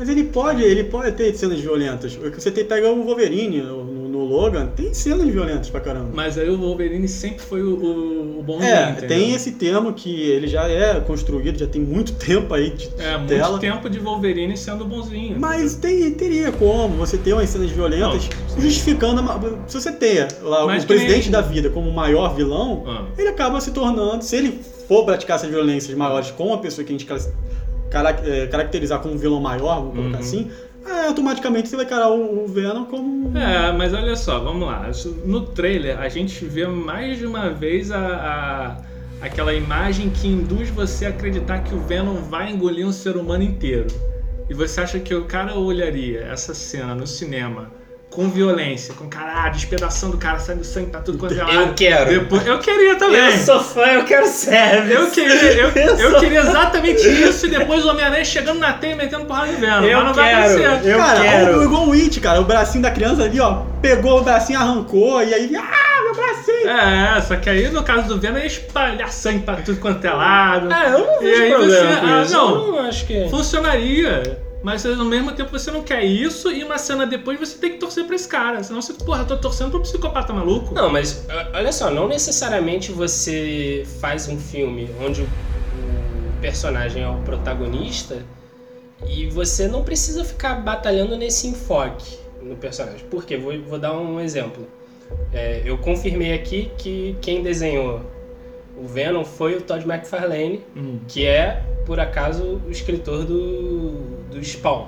Mas 0.00 0.08
ele 0.08 0.24
pode, 0.24 0.62
ele 0.62 0.84
pode 0.84 1.12
ter 1.12 1.34
cenas 1.36 1.60
violentas. 1.60 2.14
Você 2.14 2.50
tem, 2.50 2.64
pega 2.64 2.88
o 2.90 3.04
Wolverine 3.04 3.60
no, 3.60 3.84
no- 3.84 4.10
Logan, 4.30 4.68
tem 4.68 4.94
cenas 4.94 5.26
violentas 5.28 5.68
pra 5.70 5.80
caramba. 5.80 6.10
Mas 6.14 6.38
aí 6.38 6.48
o 6.48 6.56
Wolverine 6.56 7.06
sempre 7.08 7.42
foi 7.42 7.62
o, 7.62 7.74
o, 7.74 8.38
o 8.38 8.42
bonzinho. 8.42 8.70
É, 8.70 8.92
tem 8.92 9.34
esse 9.34 9.52
termo 9.52 9.92
que 9.92 10.22
ele 10.22 10.46
já 10.46 10.68
é 10.68 11.00
construído, 11.00 11.58
já 11.58 11.66
tem 11.66 11.82
muito 11.82 12.12
tempo 12.16 12.54
aí 12.54 12.70
de 12.70 12.88
É, 12.98 13.18
muito 13.18 13.58
tempo 13.58 13.90
de 13.90 13.98
Wolverine 13.98 14.56
sendo 14.56 14.84
bonzinho. 14.86 15.36
Mas 15.38 15.74
tem, 15.74 16.10
teria 16.12 16.50
como 16.52 16.96
você 16.96 17.18
ter 17.18 17.32
umas 17.34 17.50
cenas 17.50 17.70
violentas 17.72 18.28
Não, 18.54 18.60
justificando. 18.62 19.20
uma- 19.20 19.38
se 19.66 19.74
você 19.80 19.90
tem 19.92 20.18
lá, 20.42 20.64
Mas 20.64 20.84
o 20.84 20.86
presidente 20.86 21.28
da 21.28 21.40
vida 21.42 21.68
como 21.68 21.90
o 21.90 21.94
maior 21.94 22.34
vilão, 22.34 22.84
Ah. 22.86 23.04
ele 23.18 23.28
acaba 23.28 23.60
se 23.60 23.72
tornando. 23.72 24.22
Se 24.24 24.36
ele 24.36 24.60
for 24.88 25.04
praticar 25.04 25.36
essas 25.36 25.50
violências 25.50 25.96
maiores 25.96 26.30
com 26.30 26.46
uma 26.48 26.58
pessoa 26.58 26.84
que 26.84 26.92
a 26.92 26.96
gente 26.96 27.06
caracterizar 27.90 29.00
como 29.00 29.14
um 29.14 29.18
vilão 29.18 29.40
maior, 29.40 29.76
vamos 29.80 29.94
colocar 29.94 30.14
Uhum. 30.18 30.20
assim, 30.20 30.50
é, 30.86 31.06
automaticamente 31.08 31.68
você 31.68 31.76
vai 31.76 31.84
encarar 31.84 32.10
o, 32.10 32.46
Venom 32.46 32.84
como. 32.84 33.36
É, 33.36 33.70
mas 33.72 33.92
olha 33.92 34.16
só, 34.16 34.38
vamos 34.40 34.66
lá. 34.66 34.90
No 35.24 35.42
trailer, 35.42 35.98
a 36.00 36.08
gente 36.08 36.44
vê 36.44 36.66
mais 36.66 37.18
de 37.18 37.26
uma 37.26 37.50
vez 37.50 37.90
a, 37.90 37.98
a- 37.98 38.76
aquela 39.26 39.52
imagem 39.52 40.08
que 40.08 40.26
induz 40.26 40.70
você 40.70 41.04
a 41.06 41.08
acreditar 41.10 41.58
que 41.60 41.74
o 41.74 41.80
Venom 41.80 42.14
vai 42.22 42.50
engolir 42.50 42.86
um 42.86 42.92
ser 42.92 43.16
humano 43.16 43.42
inteiro. 43.42 43.88
E 44.48 44.54
você 44.54 44.80
acha 44.80 44.98
que 44.98 45.14
o 45.14 45.24
cara 45.26 45.54
olharia 45.54 46.20
essa 46.22 46.54
cena 46.54 46.94
no 46.94 47.06
cinema 47.06 47.70
com 48.10 48.28
violência, 48.28 48.92
com 48.94 49.08
cara 49.08 49.44
ah, 49.44 49.48
despedaçando 49.50 50.16
o 50.16 50.18
cara, 50.18 50.38
saindo 50.40 50.64
sangue 50.64 50.90
pra 50.90 51.00
tudo 51.00 51.16
quanto 51.16 51.32
é 51.34 51.38
lado. 51.44 51.52
Eu 51.54 51.74
quero. 51.74 52.10
Depois, 52.10 52.44
eu 52.44 52.58
queria 52.58 52.96
também. 52.96 53.20
Eu 53.20 53.38
sou 53.38 53.60
fã, 53.62 53.82
eu 53.86 54.04
quero 54.04 54.26
service. 54.26 54.92
Eu 54.92 55.10
queria, 55.10 55.52
eu, 55.54 55.68
Eu 56.00 56.10
eu 56.14 56.20
queria 56.20 56.40
exatamente 56.40 57.06
isso 57.08 57.46
e 57.46 57.50
depois 57.50 57.84
o 57.84 57.88
Homem-Aranha 57.90 58.24
chegando 58.24 58.58
na 58.58 58.72
teia 58.72 58.92
e 58.92 58.96
metendo 58.96 59.26
porrada 59.26 59.52
no 59.52 59.58
Venom. 59.58 59.82
Eu 59.84 59.98
mas 59.98 60.06
não 60.06 60.14
vai 60.14 60.28
quero, 60.34 60.64
acontecer. 60.64 60.90
eu 60.92 60.98
cara, 60.98 61.20
quero. 61.20 61.62
igual 61.62 61.86
o 61.88 61.92
It, 61.92 62.20
cara, 62.20 62.40
o 62.40 62.44
bracinho 62.44 62.82
da 62.82 62.90
criança 62.90 63.22
ali, 63.22 63.38
ó, 63.40 63.62
pegou 63.80 64.18
o 64.18 64.22
bracinho, 64.24 64.58
arrancou, 64.58 65.22
e 65.22 65.32
aí, 65.32 65.56
ah, 65.56 66.02
meu 66.02 66.14
bracinho! 66.14 66.68
É, 66.68 67.20
só 67.20 67.36
que 67.36 67.48
aí 67.48 67.68
no 67.68 67.84
caso 67.84 68.08
do 68.08 68.20
Venom 68.20 68.38
é 68.38 68.46
espalhar 68.46 69.12
sangue 69.12 69.44
pra 69.44 69.54
tudo 69.56 69.78
quanto 69.78 70.04
é 70.04 70.10
lado. 70.10 70.68
Ah, 70.72 70.88
eu 70.88 70.98
não 71.06 71.22
E 71.22 71.26
vejo 71.30 71.42
aí 71.44 71.50
problema 71.50 71.90
você- 71.94 72.00
com 72.00 72.06
ah, 72.06 72.22
isso. 72.22 72.32
não. 72.32 72.50
Eu 72.66 72.72
não 72.72 72.88
acho 72.88 73.06
que... 73.06 73.28
Funcionaria. 73.30 74.49
Mas 74.62 74.84
ao 74.84 75.04
mesmo 75.04 75.32
tempo 75.32 75.50
você 75.50 75.70
não 75.70 75.82
quer 75.82 76.04
isso 76.04 76.50
e 76.52 76.62
uma 76.62 76.76
cena 76.76 77.06
depois 77.06 77.40
você 77.40 77.56
tem 77.56 77.72
que 77.72 77.78
torcer 77.78 78.04
pra 78.04 78.14
esse 78.14 78.28
cara. 78.28 78.62
Senão 78.62 78.82
você, 78.82 78.92
porra, 78.92 79.24
tô 79.24 79.36
torcendo 79.36 79.70
pro 79.70 79.80
psicopata 79.80 80.32
maluco. 80.32 80.74
Não, 80.74 80.90
mas 80.90 81.26
olha 81.54 81.72
só, 81.72 81.90
não 81.90 82.06
necessariamente 82.06 82.92
você 82.92 83.86
faz 84.00 84.28
um 84.28 84.38
filme 84.38 84.90
onde 85.00 85.22
o 85.22 85.28
personagem 86.40 87.02
é 87.02 87.08
o 87.08 87.16
protagonista 87.22 88.22
e 89.06 89.26
você 89.26 89.66
não 89.66 89.82
precisa 89.82 90.24
ficar 90.24 90.56
batalhando 90.56 91.16
nesse 91.16 91.46
enfoque 91.46 92.18
no 92.42 92.56
personagem. 92.56 93.06
Por 93.10 93.24
quê? 93.24 93.38
Vou, 93.38 93.58
vou 93.62 93.78
dar 93.78 93.98
um 93.98 94.20
exemplo. 94.20 94.66
É, 95.32 95.62
eu 95.64 95.78
confirmei 95.78 96.34
aqui 96.34 96.70
que 96.76 97.16
quem 97.20 97.42
desenhou 97.42 98.02
o 98.82 98.86
Venom 98.86 99.24
foi 99.24 99.56
o 99.56 99.60
Todd 99.60 99.84
McFarlane, 99.88 100.64
Hum. 100.76 101.00
que 101.08 101.26
é, 101.26 101.62
por 101.86 102.00
acaso, 102.00 102.60
o 102.66 102.70
escritor 102.70 103.24
do, 103.24 103.90
do 104.30 104.42
Spawn. 104.44 104.86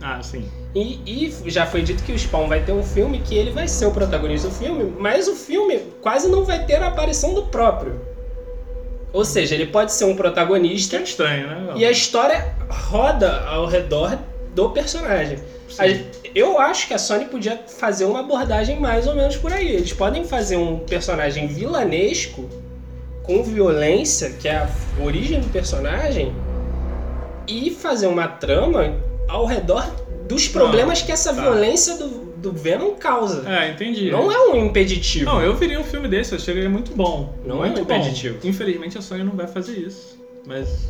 Ah, 0.00 0.22
sim. 0.22 0.44
E, 0.74 1.00
e 1.06 1.50
já 1.50 1.64
foi 1.66 1.80
dito 1.82 2.02
que 2.02 2.12
o 2.12 2.18
Spawn 2.18 2.48
vai 2.48 2.62
ter 2.62 2.72
um 2.72 2.82
filme 2.82 3.18
que 3.20 3.34
ele 3.34 3.50
vai 3.50 3.66
ser 3.66 3.86
o 3.86 3.90
protagonista 3.90 4.48
do 4.48 4.54
filme, 4.54 4.92
mas 4.98 5.26
o 5.26 5.34
filme 5.34 5.80
quase 6.02 6.28
não 6.28 6.44
vai 6.44 6.64
ter 6.66 6.76
a 6.76 6.88
aparição 6.88 7.32
do 7.34 7.44
próprio. 7.44 7.98
Ou 9.12 9.24
seja, 9.24 9.54
ele 9.54 9.66
pode 9.66 9.92
ser 9.92 10.04
um 10.04 10.10
Que 10.10 10.16
protagonista 10.18 10.96
é 10.98 11.02
estranho, 11.02 11.46
né? 11.48 11.72
e 11.76 11.84
a 11.84 11.90
história 11.90 12.54
roda 12.68 13.40
ao 13.46 13.66
redor 13.66 14.18
do 14.54 14.68
personagem. 14.70 15.38
Eu 16.34 16.58
acho 16.58 16.86
que 16.86 16.94
a 16.94 16.98
Sony 16.98 17.24
podia 17.24 17.56
fazer 17.66 18.04
uma 18.04 18.20
abordagem 18.20 18.78
mais 18.78 19.06
ou 19.06 19.14
menos 19.14 19.36
por 19.36 19.52
aí. 19.52 19.68
Eles 19.76 19.92
podem 19.92 20.24
fazer 20.24 20.56
um 20.56 20.78
personagem 20.80 21.46
vilanesco 21.46 22.48
com 23.26 23.42
violência, 23.42 24.30
que 24.30 24.48
é 24.48 24.56
a 24.56 24.68
origem 25.02 25.40
do 25.40 25.48
personagem, 25.48 26.32
e 27.46 27.70
fazer 27.70 28.06
uma 28.06 28.28
trama 28.28 28.94
ao 29.28 29.44
redor 29.44 29.84
dos 30.28 30.48
problemas 30.48 31.02
que 31.02 31.12
essa 31.12 31.34
tá. 31.34 31.42
violência 31.42 31.96
do, 31.96 32.08
do 32.36 32.52
Venom 32.52 32.92
causa. 32.92 33.48
É, 33.48 33.70
entendi. 33.70 34.10
Não 34.10 34.30
é 34.30 34.38
um 34.48 34.56
impeditivo. 34.66 35.26
Não, 35.26 35.42
eu 35.42 35.54
viria 35.54 35.78
um 35.78 35.84
filme 35.84 36.08
desse, 36.08 36.32
eu 36.32 36.38
achei 36.38 36.56
ele 36.56 36.68
muito 36.68 36.92
bom. 36.94 37.34
Não 37.44 37.64
é 37.64 37.68
muito 37.68 37.82
um 37.82 37.84
bom. 37.84 37.94
impeditivo. 37.94 38.38
Infelizmente 38.44 38.98
a 38.98 39.02
Sony 39.02 39.24
não 39.24 39.32
vai 39.32 39.46
fazer 39.46 39.78
isso. 39.78 40.18
Mas. 40.46 40.88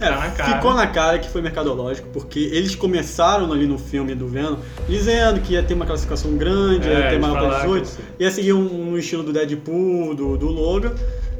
É, 0.00 0.08
Tá 0.08 0.16
na 0.18 0.30
cara. 0.30 0.56
ficou 0.56 0.74
na 0.74 0.86
cara 0.88 1.18
que 1.18 1.28
foi 1.28 1.40
mercadológico, 1.40 2.08
porque 2.12 2.38
eles 2.52 2.74
começaram 2.74 3.52
ali 3.52 3.66
no 3.66 3.78
filme 3.78 4.14
do 4.14 4.26
Venom 4.28 4.56
dizendo 4.88 5.40
que 5.40 5.52
ia 5.54 5.62
ter 5.62 5.74
uma 5.74 5.86
classificação 5.86 6.36
grande, 6.36 6.88
É, 6.88 7.00
ia 7.04 7.10
ter 7.10 7.18
maior 7.20 7.34
para 7.34 7.42
falaram 7.42 7.64
18, 7.80 7.82
que 7.84 7.96
sim. 7.96 8.02
ia 8.18 8.30
seguir 8.30 8.52
um, 8.54 8.90
um 8.90 8.98
estilo 8.98 9.22
do 9.22 9.32
Deadpool, 9.32 10.14
do, 10.14 10.36
do 10.36 10.46
Logan. 10.48 10.92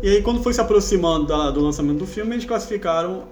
E 0.03 0.09
aí, 0.09 0.23
quando 0.23 0.43
foi 0.43 0.53
se 0.53 0.61
aproximando 0.61 1.27
da- 1.27 1.51
do 1.51 1.61
lançamento 1.61 1.99
do 1.99 2.07
filme, 2.07 2.35
eles 2.35 2.45
classificaram 2.45 3.25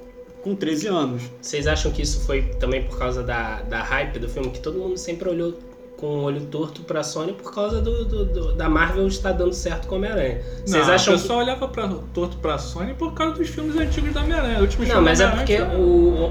com 0.42 0.54
13 0.56 0.88
anos. 0.88 1.22
Vocês 1.40 1.66
acham 1.66 1.92
que 1.92 2.02
isso 2.02 2.20
foi 2.26 2.42
também 2.58 2.82
por 2.85 2.98
causa 2.98 3.22
da, 3.22 3.62
da 3.62 3.82
hype 3.82 4.18
do 4.18 4.28
filme? 4.28 4.50
Que 4.50 4.58
todo 4.61 4.78
mundo 4.78 4.96
sempre 4.96 5.28
olhou 5.28 5.54
com 6.02 6.08
o 6.18 6.22
olho 6.24 6.40
torto 6.46 6.80
pra 6.82 7.04
Sony 7.04 7.32
por 7.32 7.54
causa 7.54 7.80
do, 7.80 8.04
do- 8.04 8.24
do- 8.24 8.52
da 8.54 8.68
Marvel 8.68 9.06
estar 9.06 9.30
dando 9.30 9.52
certo 9.54 9.86
com 9.86 9.94
Homem-Aranha. 9.94 10.42
Vocês 10.66 10.84
Não, 10.88 10.94
acham 10.94 11.14
o 11.14 11.16
que... 11.16 11.22
pessoal 11.22 11.38
olhava 11.38 11.68
pra, 11.68 11.88
torto 12.12 12.36
pra 12.38 12.58
Sony 12.58 12.92
por 12.94 13.14
causa 13.14 13.36
dos 13.36 13.48
filmes 13.48 13.76
antigos 13.76 14.12
da 14.12 14.20
Homem-Aranha. 14.22 14.58
Não, 14.88 15.00
mas 15.00 15.20
é 15.20 15.28
porque 15.28 15.60
o, 15.60 15.78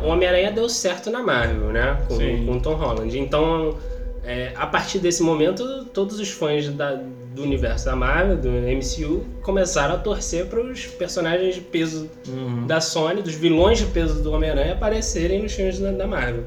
o 0.03 0.07
Homem-Aranha 0.07 0.51
deu 0.51 0.67
certo 0.67 1.09
na 1.09 1.23
Marvel, 1.23 1.69
né? 1.71 2.01
Com, 2.05 2.17
Sim. 2.17 2.45
com 2.45 2.57
o 2.57 2.61
Tom 2.61 2.73
Holland. 2.75 3.17
Então, 3.17 3.77
é, 4.25 4.51
a 4.57 4.67
partir 4.67 4.99
desse 4.99 5.23
momento, 5.23 5.85
todos 5.93 6.19
os 6.19 6.29
fãs 6.29 6.67
da- 6.67 6.99
do 7.33 7.41
universo 7.43 7.85
da 7.85 7.95
Marvel, 7.95 8.35
do 8.35 8.49
MCU, 8.49 9.23
começaram 9.41 9.95
a 9.95 9.97
torcer 9.97 10.47
para 10.47 10.59
os 10.61 10.85
personagens 10.85 11.55
de 11.55 11.61
peso 11.61 12.09
Uhum. 12.27 12.67
da 12.67 12.81
Sony, 12.81 13.21
dos 13.21 13.35
vilões 13.35 13.77
de 13.79 13.85
peso 13.85 14.21
do 14.21 14.33
Homem-Aranha 14.33 14.73
aparecerem 14.73 15.41
nos 15.41 15.53
filmes 15.53 15.79
da, 15.79 15.91
da 15.93 16.05
Marvel. 16.05 16.43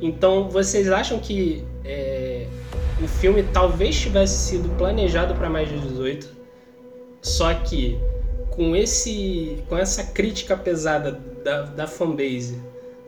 Então, 0.00 0.48
vocês 0.48 0.90
acham 0.90 1.18
que 1.18 1.64
é, 1.84 2.46
o 3.02 3.08
filme 3.08 3.42
talvez 3.42 3.98
tivesse 3.98 4.50
sido 4.50 4.68
planejado 4.76 5.34
para 5.34 5.48
mais 5.50 5.68
de 5.68 5.78
18, 5.78 6.28
só 7.20 7.52
que 7.54 7.98
com 8.50 8.74
esse 8.74 9.62
com 9.68 9.76
essa 9.76 10.02
crítica 10.04 10.56
pesada 10.56 11.12
da, 11.44 11.62
da 11.62 11.86
fanbase 11.86 12.60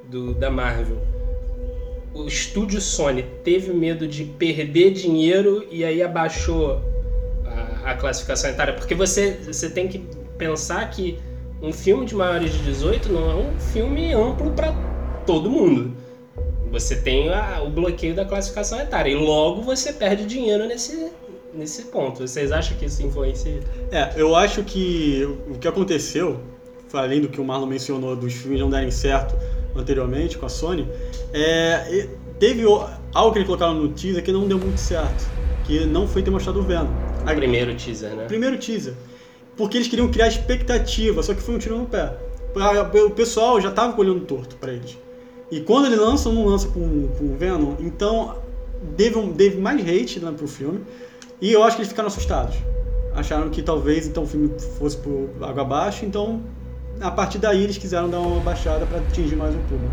do, 0.08 0.34
da 0.34 0.50
Marvel, 0.50 0.98
o 2.14 2.26
estúdio 2.26 2.80
Sony 2.80 3.24
teve 3.44 3.72
medo 3.72 4.06
de 4.06 4.24
perder 4.24 4.92
dinheiro 4.92 5.66
e 5.70 5.84
aí 5.84 6.02
abaixou 6.02 6.80
a, 7.44 7.90
a 7.90 7.94
classificação 7.94 8.50
etária? 8.50 8.74
Porque 8.74 8.94
você, 8.94 9.38
você 9.44 9.70
tem 9.70 9.86
que 9.88 10.04
pensar 10.36 10.88
que 10.90 11.18
um 11.62 11.72
filme 11.72 12.06
de 12.06 12.14
maiores 12.14 12.52
de 12.52 12.58
18 12.64 13.12
não 13.12 13.30
é 13.30 13.34
um 13.34 13.58
filme 13.58 14.12
amplo 14.12 14.50
para 14.52 14.72
todo 15.26 15.50
mundo. 15.50 15.94
Você 16.70 16.96
tem 16.96 17.28
a- 17.30 17.62
o 17.62 17.70
bloqueio 17.70 18.14
da 18.14 18.24
classificação 18.24 18.80
etária 18.80 19.10
e 19.10 19.14
logo 19.14 19.62
você 19.62 19.92
perde 19.92 20.24
dinheiro 20.24 20.66
nesse, 20.66 21.10
nesse 21.52 21.82
ponto. 21.84 22.20
Vocês 22.26 22.52
acham 22.52 22.76
que 22.76 22.84
isso 22.86 23.02
influencia? 23.02 23.60
É, 23.90 24.12
eu 24.16 24.36
acho 24.36 24.62
que 24.62 25.26
o 25.48 25.58
que 25.58 25.66
aconteceu, 25.66 26.40
além 26.92 27.20
do 27.20 27.28
que 27.28 27.40
o 27.40 27.44
Marlon 27.44 27.66
mencionou 27.66 28.14
dos 28.14 28.32
filmes 28.34 28.60
não 28.60 28.70
darem 28.70 28.90
certo 28.90 29.34
anteriormente 29.74 30.38
com 30.38 30.46
a 30.46 30.48
Sony, 30.48 30.86
é, 31.32 32.06
teve 32.38 32.62
algo 33.14 33.32
que 33.32 33.38
eles 33.38 33.46
colocaram 33.46 33.74
no 33.74 33.88
teaser 33.88 34.22
que 34.22 34.32
não 34.32 34.46
deu 34.46 34.58
muito 34.58 34.78
certo, 34.78 35.28
que 35.64 35.84
não 35.86 36.06
foi 36.06 36.22
ter 36.22 36.30
mostrado 36.30 36.60
o 36.60 36.62
Venom. 36.62 36.88
O 37.22 37.34
primeiro 37.34 37.74
teaser, 37.74 38.10
né? 38.14 38.24
Primeiro 38.26 38.56
teaser. 38.58 38.94
Porque 39.56 39.76
eles 39.76 39.88
queriam 39.88 40.08
criar 40.10 40.28
expectativa, 40.28 41.22
só 41.22 41.34
que 41.34 41.42
foi 41.42 41.54
um 41.54 41.58
tiro 41.58 41.76
no 41.76 41.86
pé. 41.86 42.12
O 43.04 43.10
pessoal 43.10 43.60
já 43.60 43.70
tava 43.70 43.98
olhando 44.00 44.20
torto 44.20 44.56
pra 44.56 44.72
eles. 44.72 44.96
E 45.50 45.60
quando 45.60 45.86
ele 45.86 45.96
lança, 45.96 46.30
não 46.30 46.46
lança 46.46 46.68
com, 46.68 46.80
o 46.80 47.36
Venom, 47.38 47.74
então 47.80 48.36
teve, 48.96 49.18
um- 49.18 49.32
teve 49.32 49.60
mais 49.60 49.80
hate 49.80 50.20
né, 50.20 50.32
pro 50.36 50.46
filme. 50.46 50.80
E 51.40 51.52
eu 51.52 51.62
acho 51.62 51.76
que 51.76 51.82
eles 51.82 51.88
ficaram 51.90 52.06
assustados. 52.08 52.56
Acharam 53.14 53.50
que 53.50 53.62
talvez 53.62 54.06
então 54.06 54.22
o 54.22 54.26
filme 54.26 54.50
fosse 54.78 54.96
por 54.96 55.28
água 55.42 55.62
abaixo, 55.62 56.04
então 56.04 56.42
a 57.00 57.10
partir 57.10 57.38
daí 57.38 57.64
eles 57.64 57.76
quiseram 57.78 58.08
dar 58.08 58.20
uma 58.20 58.40
baixada 58.40 58.86
pra 58.86 58.98
atingir 58.98 59.34
mais 59.36 59.54
o 59.54 59.58
público. 59.60 59.92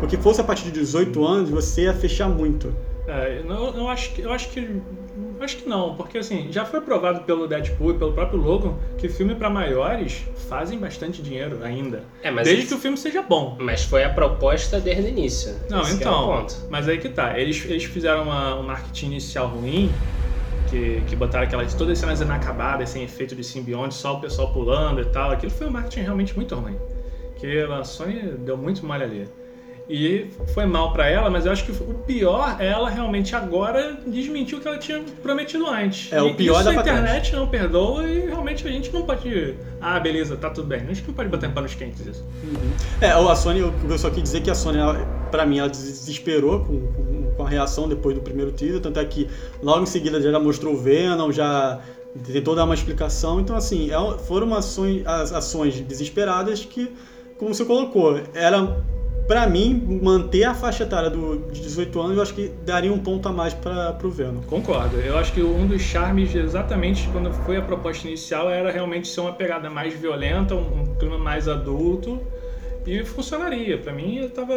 Porque 0.00 0.16
fosse 0.18 0.40
a 0.40 0.44
partir 0.44 0.64
de 0.64 0.72
18 0.72 1.24
anos, 1.24 1.48
você 1.48 1.82
ia 1.84 1.94
fechar 1.94 2.28
muito. 2.28 2.74
É, 3.06 3.40
eu, 3.46 3.54
eu 3.74 3.88
acho 3.88 4.12
que 4.12 4.22
eu 4.22 4.32
acho 4.32 4.50
que 4.50 4.60
acho 5.44 5.56
que 5.58 5.68
não, 5.68 5.94
porque 5.94 6.18
assim, 6.18 6.48
já 6.50 6.64
foi 6.64 6.80
provado 6.80 7.20
pelo 7.24 7.46
Deadpool 7.46 7.92
e 7.92 7.94
pelo 7.98 8.12
próprio 8.12 8.38
Logan 8.40 8.74
que 8.98 9.08
filme 9.08 9.34
pra 9.34 9.48
maiores 9.50 10.24
fazem 10.48 10.78
bastante 10.78 11.22
dinheiro 11.22 11.60
ainda. 11.62 12.04
É, 12.22 12.32
desde 12.32 12.52
eles- 12.52 12.68
que 12.68 12.74
o 12.74 12.78
filme 12.78 12.96
seja 12.96 13.22
bom. 13.22 13.56
Mas 13.60 13.84
foi 13.84 14.04
a 14.04 14.10
proposta 14.10 14.80
desde 14.80 15.02
o 15.02 15.08
início. 15.08 15.54
Não, 15.70 15.82
Esse 15.82 15.92
é 15.92 15.94
então, 15.96 16.26
ponto. 16.26 16.54
mas 16.70 16.88
aí 16.88 16.98
que 16.98 17.08
tá. 17.08 17.38
Eles, 17.38 17.64
eles 17.66 17.84
fizeram 17.84 18.22
uma, 18.24 18.56
um 18.56 18.62
marketing 18.62 19.06
inicial 19.06 19.46
ruim, 19.48 19.90
que, 20.70 21.02
que 21.06 21.14
botaram 21.16 21.44
aquelas 21.44 21.74
todas 21.74 21.92
as 21.92 21.98
cenas 21.98 22.20
inacabadas, 22.20 22.88
sem 22.90 23.02
efeito 23.04 23.34
de 23.36 23.44
simbionte, 23.44 23.94
só 23.94 24.14
o 24.16 24.20
pessoal 24.20 24.52
pulando 24.52 25.00
e 25.00 25.04
tal. 25.06 25.30
Aquilo 25.30 25.52
foi 25.52 25.66
um 25.66 25.70
marketing 25.70 26.00
realmente 26.00 26.34
muito 26.34 26.54
ruim. 26.54 26.76
Que 27.36 27.60
a 27.60 27.84
Sony 27.84 28.20
deu 28.38 28.56
muito 28.56 28.84
mal 28.86 29.00
ali. 29.00 29.28
E 29.88 30.28
foi 30.54 30.64
mal 30.64 30.92
pra 30.94 31.08
ela, 31.08 31.28
mas 31.28 31.44
eu 31.44 31.52
acho 31.52 31.64
que 31.64 31.72
o 31.72 31.94
pior 32.06 32.56
é 32.58 32.68
ela 32.68 32.88
realmente 32.88 33.36
agora 33.36 33.98
desmentir 34.06 34.56
o 34.56 34.60
que 34.60 34.66
ela 34.66 34.78
tinha 34.78 35.02
prometido 35.22 35.66
antes. 35.66 36.10
É, 36.10 36.22
o 36.22 36.34
pior 36.34 36.62
isso 36.62 36.64
dá 36.64 36.80
a 36.80 36.82
trás. 36.82 36.98
internet 36.98 37.36
não 37.36 37.46
perdoa 37.46 38.04
e 38.04 38.26
realmente 38.26 38.66
a 38.66 38.70
gente 38.70 38.90
não 38.90 39.02
pode. 39.02 39.54
Ah, 39.80 40.00
beleza, 40.00 40.36
tá 40.36 40.48
tudo 40.48 40.66
bem. 40.66 40.80
A 40.80 40.84
gente 40.86 41.04
não 41.06 41.12
pode 41.12 41.28
botar 41.28 41.48
em 41.48 41.50
panos 41.50 41.74
quentes 41.74 42.06
isso. 42.06 42.24
É, 43.00 43.10
a 43.10 43.36
Sony, 43.36 43.60
eu 43.60 43.98
só 43.98 44.08
quis 44.08 44.22
dizer 44.22 44.40
que 44.40 44.50
a 44.50 44.54
Sony, 44.54 44.78
ela, 44.78 44.94
pra 45.30 45.44
mim, 45.44 45.58
ela 45.58 45.68
desesperou 45.68 46.60
com, 46.60 46.80
com, 46.92 47.32
com 47.36 47.42
a 47.44 47.48
reação 47.48 47.86
depois 47.86 48.14
do 48.14 48.22
primeiro 48.22 48.52
teaser, 48.52 48.80
tanto 48.80 48.98
é 48.98 49.04
que 49.04 49.28
logo 49.62 49.82
em 49.82 49.86
seguida 49.86 50.18
já 50.20 50.40
mostrou 50.40 50.72
o 50.72 50.78
Venom, 50.78 51.30
já 51.30 51.80
tentou 52.32 52.54
dar 52.54 52.64
uma 52.64 52.74
explicação, 52.74 53.38
então 53.40 53.54
assim, 53.54 53.90
é- 53.90 54.18
foram 54.20 54.54
ações, 54.54 55.06
as 55.06 55.30
ações 55.32 55.78
desesperadas 55.80 56.64
que, 56.64 56.90
como 57.36 57.52
você 57.52 57.64
colocou, 57.66 58.18
era, 58.32 58.82
pra 59.26 59.46
mim, 59.48 59.98
manter 60.02 60.44
a 60.44 60.54
faixa 60.54 60.82
etária 60.84 61.08
do, 61.10 61.38
de 61.50 61.60
18 61.60 62.00
anos, 62.00 62.16
eu 62.16 62.22
acho 62.22 62.34
que 62.34 62.48
daria 62.64 62.92
um 62.92 62.98
ponto 62.98 63.28
a 63.28 63.32
mais 63.32 63.54
pra, 63.54 63.92
pro 63.94 64.10
Venom. 64.10 64.42
Concordo. 64.42 64.96
Eu 64.98 65.16
acho 65.18 65.32
que 65.32 65.42
um 65.42 65.66
dos 65.66 65.82
charmes, 65.82 66.34
exatamente 66.34 67.08
quando 67.08 67.32
foi 67.32 67.56
a 67.56 67.62
proposta 67.62 68.06
inicial, 68.06 68.50
era 68.50 68.70
realmente 68.70 69.08
ser 69.08 69.20
uma 69.20 69.32
pegada 69.32 69.68
mais 69.70 69.94
violenta, 69.94 70.54
um, 70.54 70.82
um 70.82 70.94
clima 70.96 71.18
mais 71.18 71.48
adulto. 71.48 72.20
E 72.86 73.02
funcionaria. 73.02 73.78
Pra 73.78 73.94
mim, 73.94 74.18
eu 74.18 74.28
tava. 74.28 74.52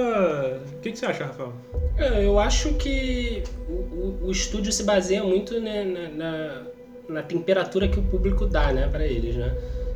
O 0.75 0.79
que, 0.81 0.91
que 0.91 0.99
você 0.99 1.05
acha, 1.05 1.23
Rafael? 1.27 1.53
É, 1.97 2.25
Eu 2.25 2.37
acho 2.37 2.73
que 2.73 3.41
o, 3.69 3.71
o- 3.71 4.19
o 4.23 4.31
estúdio 4.31 4.69
se 4.73 4.83
baseia 4.83 5.23
muito 5.23 5.59
né, 5.61 5.85
na, 5.85 6.09
na, 6.09 6.61
na 7.07 7.21
temperatura 7.23 7.87
que 7.87 7.97
o 7.97 8.03
público 8.03 8.45
dá 8.45 8.73
né, 8.73 8.85
para 8.91 9.05
eles. 9.05 9.33
Né? 9.37 9.55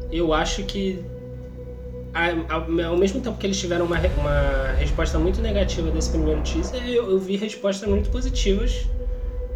Eu 0.10 0.34
acho 0.34 0.63
que, 0.63 1.03
ao 2.13 2.97
mesmo 2.97 3.21
tempo 3.21 3.38
que 3.38 3.47
eles 3.47 3.60
tiveram 3.60 3.86
uma, 3.86 3.97
uma 3.97 4.74
resposta 4.78 5.17
muito 5.17 5.41
negativa 5.41 5.89
desse 5.91 6.10
primeiro 6.10 6.41
teaser, 6.41 6.86
eu, 6.88 7.10
eu 7.10 7.19
vi 7.19 7.38
respostas 7.38 7.88
muito 7.88 8.10
positivas 8.10 8.86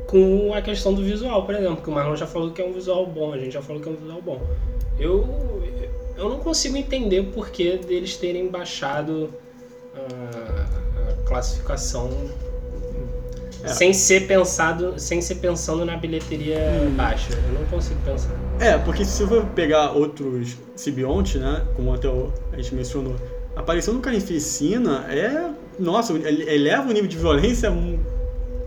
com 0.07 0.53
a 0.53 0.61
questão 0.61 0.93
do 0.93 1.03
visual, 1.03 1.45
por 1.45 1.55
exemplo, 1.55 1.77
que 1.77 1.89
o 1.89 1.91
Marlon 1.93 2.15
já 2.15 2.27
falou 2.27 2.51
que 2.51 2.61
é 2.61 2.65
um 2.65 2.71
visual 2.71 3.05
bom, 3.05 3.33
a 3.33 3.37
gente 3.37 3.51
já 3.51 3.61
falou 3.61 3.81
que 3.81 3.89
é 3.89 3.91
um 3.91 3.95
visual 3.95 4.21
bom. 4.21 4.41
Eu, 4.99 5.63
eu 6.15 6.29
não 6.29 6.39
consigo 6.39 6.77
entender 6.77 7.19
o 7.19 7.25
porquê 7.25 7.77
deles 7.77 8.15
terem 8.15 8.47
baixado 8.47 9.33
a, 9.93 11.11
a 11.11 11.27
classificação 11.27 12.09
É. 13.65 13.67
sem 13.69 13.93
ser 13.93 14.27
pensado, 14.27 14.93
sem 14.97 15.21
ser 15.21 15.35
pensando 15.35 15.83
na 15.85 15.97
bilheteria 15.97 16.59
Hum. 16.87 16.91
baixa. 16.95 17.33
Eu 17.33 17.59
não 17.59 17.65
consigo 17.67 17.99
pensar. 18.05 18.31
É, 18.59 18.77
porque 18.77 19.03
se 19.03 19.11
você 19.23 19.27
for 19.27 19.45
pegar 19.47 19.91
outros 19.91 20.55
simbiontes, 20.75 21.41
né, 21.41 21.63
como 21.75 21.93
até 21.93 22.07
o- 22.07 22.31
a 22.53 22.55
gente 22.57 22.73
mencionou, 22.75 23.15
a 23.55 23.59
aparição 23.59 23.93
do 23.93 23.99
Carnificina 24.01 25.05
é... 25.09 25.49
Nossa, 25.77 26.13
ele 26.13 26.49
eleva 26.49 26.89
o 26.89 26.93
nível 26.93 27.07
de 27.09 27.17
violência 27.17 27.69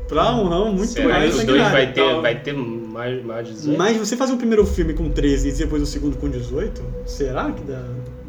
pra 0.09 0.33
um 0.35 0.49
ramo 0.49 0.73
muito 0.73 0.87
Será 0.93 1.09
mais 1.09 1.35
os 1.37 1.45
dois 1.45 1.63
vai 1.71 1.93
ter, 1.93 2.01
Então- 2.03 2.23
vai 2.23 2.35
ter 2.43 2.53
mais, 2.55 3.25
mais 3.25 3.47
de 3.47 3.55
18? 3.55 3.79
Mas 3.79 3.97
você 3.97 4.17
fazer 4.17 4.33
o 4.33 4.37
primeiro 4.37 4.67
filme 4.67 4.93
com 4.95 5.09
13 5.11 5.49
e 5.49 5.53
depois 5.53 5.83
o 5.83 5.87
segundo 5.87 6.17
com 6.17 6.29
18, 6.29 6.83
será 7.07 7.51
que 7.53 7.63
dá, 7.63 7.83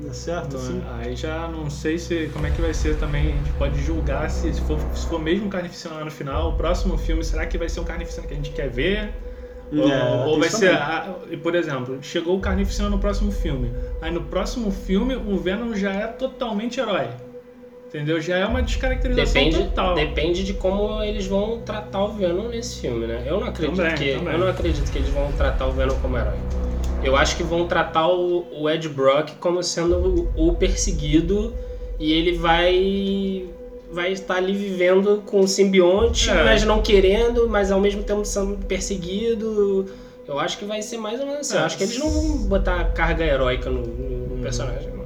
dá 0.09 0.13
certo 0.13 0.57
assim? 0.57 0.81
Aí 0.99 1.15
já 1.15 1.47
não 1.47 1.69
sei 1.69 1.97
se 1.97 2.27
como 2.33 2.45
é 2.47 2.51
que 2.51 2.61
vai 2.61 2.73
ser 2.73 2.97
também. 2.97 3.29
A 3.29 3.31
gente 3.37 3.51
pode 3.53 3.81
julgar 3.81 4.29
se, 4.29 4.53
se, 4.53 4.61
for, 4.61 4.79
se 4.93 5.05
for 5.07 5.19
mesmo 5.21 5.49
carnificina 5.49 5.95
lá 5.95 6.05
no 6.05 6.11
final. 6.11 6.49
O 6.49 6.53
próximo 6.53 6.97
filme, 6.97 7.23
será 7.23 7.45
que 7.45 7.57
vai 7.57 7.69
ser 7.69 7.79
um 7.79 7.83
carnificina 7.85 8.27
que 8.27 8.33
a 8.33 8.37
gente 8.37 8.51
quer 8.51 8.69
ver? 8.69 9.11
Ou, 9.71 9.87
É, 9.87 10.25
ou 10.25 10.39
vai 10.39 10.49
ser. 10.49 10.71
a- 10.73 11.15
e, 11.29 11.37
por 11.37 11.53
exemplo, 11.53 11.99
chegou 12.01 12.35
o 12.35 12.39
Carnificina 12.39 12.89
no 12.89 12.97
próximo 12.97 13.31
filme. 13.31 13.71
Aí 14.01 14.09
no 14.11 14.21
próximo 14.23 14.71
filme 14.71 15.15
o 15.15 15.37
Venom 15.37 15.75
já 15.75 15.91
é 15.93 16.07
totalmente 16.07 16.79
herói. 16.79 17.09
Entendeu? 17.87 18.19
Já 18.21 18.37
é 18.37 18.45
uma 18.45 18.61
descaracterização 18.63 19.43
Depende, 19.43 19.65
total. 19.65 19.95
depende 19.95 20.43
de 20.43 20.53
como 20.53 21.01
eles 21.03 21.25
vão 21.27 21.59
tratar 21.59 22.03
o 22.03 22.11
Venom 22.13 22.47
nesse 22.47 22.81
filme, 22.81 23.05
né? 23.07 23.23
Eu 23.25 23.39
não 23.39 23.47
acredito 23.47 23.77
Também, 23.77 23.95
que 23.95 24.13
também. 24.13 24.33
eu 24.33 24.39
não 24.39 24.47
acredito 24.47 24.91
que 24.91 24.97
eles 24.99 25.09
vão 25.09 25.31
tratar 25.31 25.67
o 25.67 25.71
Venom 25.71 25.95
como 25.95 26.17
herói. 26.17 26.37
Eu 27.03 27.15
acho 27.15 27.37
que 27.37 27.43
vão 27.43 27.67
tratar 27.67 28.07
o, 28.07 28.45
o 28.61 28.69
Ed 28.69 28.87
Brock 28.89 29.31
como 29.39 29.61
sendo 29.63 30.29
o, 30.35 30.49
o 30.49 30.53
perseguido 30.55 31.53
e 31.99 32.11
ele 32.11 32.33
vai 32.37 33.45
vai 33.91 34.11
estar 34.11 34.35
ali 34.35 34.53
vivendo 34.53 35.23
com 35.25 35.39
o 35.39 35.47
simbionte, 35.47 36.29
É. 36.29 36.43
mas 36.43 36.63
não 36.63 36.79
querendo, 36.81 37.49
mas 37.49 37.71
ao 37.71 37.79
mesmo 37.81 38.03
tempo 38.03 38.23
sendo 38.23 38.57
perseguido. 38.65 39.87
Eu 40.27 40.39
acho 40.39 40.59
que 40.59 40.65
vai 40.65 40.81
ser 40.83 40.97
mais 40.99 41.19
ou 41.19 41.25
menos 41.25 41.41
assim. 41.41 41.55
É, 41.57 41.61
Eu 41.61 41.65
acho 41.65 41.77
que 41.77 41.83
eles 41.83 41.97
não 41.97 42.09
vão 42.09 42.37
botar 42.47 42.83
carga 42.93 43.25
heróica 43.25 43.69
no, 43.69 43.81
no 43.81 44.35
Hum. 44.35 44.39
personagem. 44.43 44.89
não. 44.91 44.99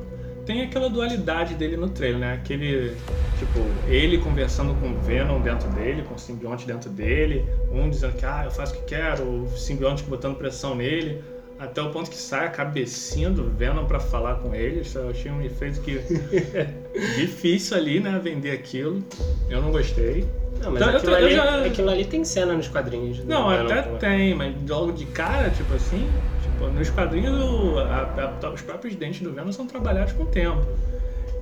Tem 0.45 0.61
aquela 0.63 0.89
dualidade 0.89 1.53
dele 1.53 1.77
no 1.77 1.87
trailer, 1.87 2.19
né? 2.19 2.33
Aquele, 2.33 2.97
tipo, 3.39 3.59
ele 3.87 4.17
conversando 4.17 4.73
com 4.81 4.89
o 4.91 4.99
Venom 4.99 5.39
dentro 5.39 5.69
dele, 5.69 6.01
com 6.03 6.15
o 6.15 6.19
simbionte 6.19 6.67
dentro 6.67 6.89
dele, 6.89 7.45
um 7.71 7.89
dizendo 7.89 8.11
que, 8.17 8.25
ah, 8.25 8.41
eu 8.43 8.51
faço 8.51 8.73
o 8.73 8.77
que 8.79 8.83
quero, 8.83 9.23
o 9.23 9.47
simbionte 9.57 10.03
botando 10.03 10.35
pressão 10.35 10.75
nele, 10.75 11.23
até 11.63 11.81
o 11.81 11.89
ponto 11.91 12.09
que 12.09 12.17
sai 12.17 12.47
a 12.47 12.49
cabecinha 12.49 13.29
do 13.29 13.43
Venom 13.49 13.85
pra 13.85 13.99
falar 13.99 14.35
com 14.35 14.53
ele. 14.53 14.81
Isso 14.81 14.97
eu 14.97 15.09
achei 15.09 15.31
um 15.31 15.41
efeito 15.41 15.81
que 15.81 15.99
difícil 17.17 17.77
ali, 17.77 17.99
né, 17.99 18.19
vender 18.21 18.51
aquilo. 18.51 19.03
Eu 19.49 19.61
não 19.61 19.71
gostei. 19.71 20.25
Não, 20.61 20.71
mas 20.71 20.81
Então, 20.81 20.91
eu 20.91 20.97
aquilo, 20.97 21.11
eu 21.13 21.17
ali, 21.25 21.35
já- 21.35 21.65
aquilo 21.65 21.89
ali 21.89 22.05
tem 22.05 22.23
cena 22.23 22.53
nos 22.53 22.67
quadrinhos. 22.67 23.19
Não, 23.25 23.49
Venom, 23.49 23.65
até 23.65 23.81
pô. 23.81 23.95
tem, 23.97 24.33
mas 24.35 24.55
logo 24.69 24.91
de 24.91 25.05
cara, 25.07 25.49
tipo 25.49 25.73
assim, 25.73 26.09
tipo, 26.41 26.67
nos 26.69 26.89
quadrinhos 26.89 27.35
a- 27.79 28.39
a- 28.43 28.49
os 28.49 28.61
próprios 28.61 28.95
dentes 28.95 29.21
do 29.21 29.31
Venom 29.33 29.51
são 29.51 29.65
trabalhados 29.67 30.13
com 30.13 30.23
o 30.23 30.27
tempo. 30.27 30.65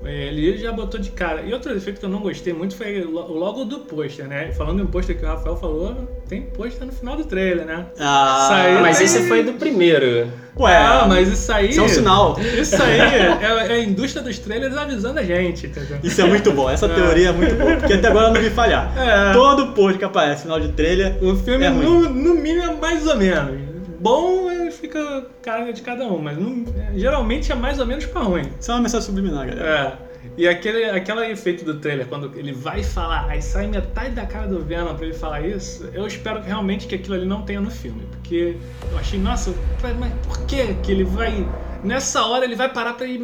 Ele 0.03 0.57
já 0.57 0.71
botou 0.71 0.99
de 0.99 1.11
cara. 1.11 1.41
E 1.41 1.53
outro 1.53 1.71
efeito 1.75 1.99
que 1.99 2.05
eu 2.05 2.09
não 2.09 2.19
gostei 2.19 2.53
muito 2.53 2.75
foi 2.75 3.01
logo 3.03 3.63
do 3.65 3.79
pôster, 3.79 4.27
né? 4.27 4.51
Falando 4.51 4.81
em 4.81 4.85
pôster 4.85 5.17
que 5.17 5.23
o 5.23 5.27
Rafael 5.27 5.55
falou, 5.55 5.95
tem 6.27 6.41
pôster 6.41 6.85
no 6.87 6.91
final 6.93 7.15
do 7.15 7.23
trailer, 7.23 7.65
né? 7.65 7.85
Ah, 7.99 8.79
Mas 8.81 8.99
esse 8.99 9.27
foi 9.27 9.43
do 9.43 9.53
primeiro. 9.53 10.27
Ué, 10.59 10.75
ah, 10.75 11.05
mas 11.07 11.29
isso 11.29 11.51
aí. 11.51 11.69
isso 11.69 11.79
é 11.79 11.83
um 11.83 11.87
sinal. 11.89 12.37
Isso 12.59 12.81
aí 12.81 12.99
é, 12.99 13.39
é 13.69 13.73
a 13.73 13.79
indústria 13.79 14.21
dos 14.21 14.37
trailers 14.37 14.75
avisando 14.75 15.19
a 15.19 15.23
gente, 15.23 15.67
entendeu? 15.67 15.97
Isso 16.03 16.19
é 16.19 16.25
muito 16.25 16.51
bom, 16.51 16.69
essa 16.69 16.87
É. 16.87 16.89
teoria 16.89 17.29
é 17.29 17.31
muito 17.31 17.55
boa, 17.55 17.77
porque 17.77 17.93
até 17.93 18.07
agora 18.09 18.27
eu 18.27 18.33
não 18.33 18.41
vi 18.41 18.49
falhar. 18.49 18.91
É. 18.97 19.33
Todo 19.33 19.67
post 19.73 19.97
que 19.97 20.03
aparece 20.05 20.43
final 20.43 20.59
de 20.59 20.69
trailer 20.73 21.17
O 21.23 21.35
filme, 21.37 21.65
É 21.65 21.69
no, 21.69 22.01
no 22.09 22.35
mínimo, 22.35 22.63
é 22.63 22.73
mais 22.75 23.07
ou 23.07 23.15
menos. 23.15 23.59
Bom, 23.99 24.49
é, 24.51 24.61
fica 24.71 25.25
cara 25.41 25.71
de 25.71 25.81
cada 25.81 26.05
um, 26.05 26.17
mas 26.17 26.38
no- 26.38 26.65
é, 26.77 26.97
geralmente 26.97 27.51
é 27.51 27.55
mais 27.55 27.79
ou 27.79 27.86
menos 27.86 28.05
pra 28.05 28.21
ruim. 28.21 28.43
isso 28.60 28.71
é 28.71 28.73
uma 28.75 28.81
mensagem 28.81 29.05
subliminar, 29.05 29.47
galera. 29.47 29.97
É. 30.07 30.12
E 30.38 30.47
aquele, 30.47 30.86
aquele 30.86 31.25
efeito 31.31 31.65
do 31.65 31.75
trailer, 31.79 32.05
quando 32.07 32.31
ele 32.38 32.53
vai 32.53 32.84
falar, 32.84 33.25
aí 33.27 33.41
sai 33.41 33.67
metade 33.67 34.12
da 34.12 34.25
cara 34.25 34.47
do 34.47 34.60
Venom 34.63 34.93
pra 34.95 35.05
ele 35.05 35.15
falar 35.15 35.41
isso, 35.41 35.89
eu 35.93 36.05
espero 36.07 36.41
que 36.41 36.47
realmente 36.47 36.88
que 36.88 36.95
aquilo 36.95 37.15
ali 37.15 37.25
não 37.25 37.41
tenha 37.41 37.60
no 37.60 37.71
filme. 37.71 38.03
Porque 38.12 38.55
eu 38.91 38.97
achei, 38.97 39.19
nossa, 39.19 39.51
mas 39.99 40.13
por 40.27 40.45
que 40.45 40.75
que 40.75 40.91
ele 40.91 41.03
vai. 41.03 41.45
Nessa 41.83 42.23
hora 42.25 42.45
ele 42.45 42.55
vai 42.55 42.69
parar 42.69 42.93
pra 42.93 43.05
ir 43.07 43.19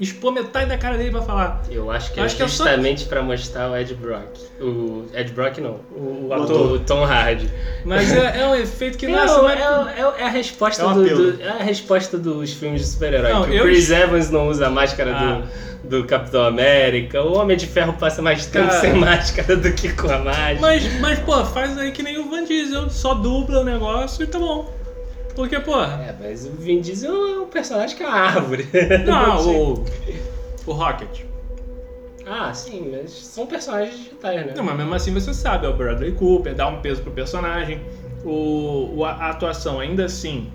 expor 0.00 0.32
metade 0.32 0.66
da 0.68 0.78
cara 0.78 0.96
dele 0.96 1.10
pra 1.10 1.22
falar. 1.22 1.62
Eu 1.70 1.90
acho 1.90 2.12
que 2.12 2.18
Eu 2.18 2.22
é 2.24 2.26
acho 2.26 2.36
que 2.36 2.42
é 2.42 2.48
só- 2.48 2.64
justamente 2.64 3.04
pra 3.06 3.22
mostrar 3.22 3.70
o 3.70 3.76
Ed 3.76 3.94
Brock. 3.94 4.38
O 4.60 5.04
Ed 5.14 5.32
Brock 5.32 5.58
não. 5.58 5.80
O, 5.92 6.28
o 6.28 6.32
ator. 6.34 6.72
o 6.72 6.78
Tom 6.80 7.04
Hardy. 7.04 7.48
Mas 7.84 8.12
é, 8.12 8.40
é 8.40 8.46
um 8.46 8.54
efeito 8.54 8.96
que, 8.98 9.06
É, 9.06 9.08
nossa, 9.10 9.42
o- 9.42 9.48
é, 9.48 9.54
o- 9.54 9.88
é 9.88 10.06
o- 10.08 10.14
é 10.16 10.22
a 10.24 10.30
resposta 10.30 10.82
É 10.82 10.86
o 10.86 10.94
do, 10.94 11.32
do- 11.32 11.42
é 11.42 11.48
a 11.48 11.62
resposta 11.62 12.16
dos 12.18 12.52
filmes 12.52 12.80
de 12.82 12.86
super-herói. 12.86 13.32
Não, 13.32 13.44
que 13.44 13.54
eu- 13.56 13.64
o 13.64 13.66
Chris 13.66 13.90
Evans 13.90 14.30
não 14.30 14.48
usa 14.48 14.66
a 14.66 14.70
máscara 14.70 15.14
Ah. 15.14 15.42
do, 15.84 16.00
do 16.00 16.04
Capitão 16.06 16.44
América. 16.44 17.22
O 17.22 17.36
Homem 17.38 17.56
de 17.56 17.66
Ferro 17.66 17.92
passa 17.94 18.20
mais 18.22 18.44
tempo 18.46 18.68
Cara. 18.68 18.80
sem 18.80 18.94
máscara 18.94 19.56
do 19.56 19.70
que 19.72 19.92
com 19.92 20.10
a 20.10 20.18
máscara. 20.18 20.58
Mas, 20.60 21.00
mas, 21.00 21.18
pô, 21.20 21.44
faz 21.44 21.76
aí 21.78 21.92
que 21.92 22.02
nem 22.02 22.18
o 22.18 22.28
Van 22.28 22.44
Diesel, 22.44 22.90
só 22.90 23.14
dubla 23.14 23.60
o 23.60 23.64
negócio 23.64 24.22
e 24.24 24.26
tá 24.26 24.38
bom. 24.38 24.76
Porque, 25.38 25.60
pô, 25.60 25.80
É, 25.80 26.12
mas 26.18 26.46
o 26.46 26.50
Vin 26.50 26.80
Diesel 26.80 27.12
é 27.12 27.38
um 27.38 27.46
personagem 27.46 27.96
que 27.96 28.02
é 28.02 28.08
uma 28.08 28.16
árvore. 28.16 28.68
não, 29.06 29.38
o, 29.46 29.84
o 30.66 30.72
Rocket. 30.72 31.20
Ah, 32.26 32.52
sim, 32.52 32.90
mas 32.90 33.12
são 33.12 33.46
personagens 33.46 33.96
digitais, 33.96 34.44
né? 34.44 34.52
Não, 34.56 34.64
mas 34.64 34.76
mesmo 34.76 34.92
assim 34.96 35.14
você 35.14 35.32
sabe, 35.32 35.64
é 35.64 35.68
o 35.68 35.72
Bradley 35.72 36.10
Cooper, 36.10 36.56
dá 36.56 36.66
um 36.66 36.80
peso 36.80 37.02
pro 37.02 37.12
personagem. 37.12 37.80
O, 38.24 39.04
a 39.04 39.30
atuação 39.30 39.78
ainda 39.78 40.06
assim 40.06 40.50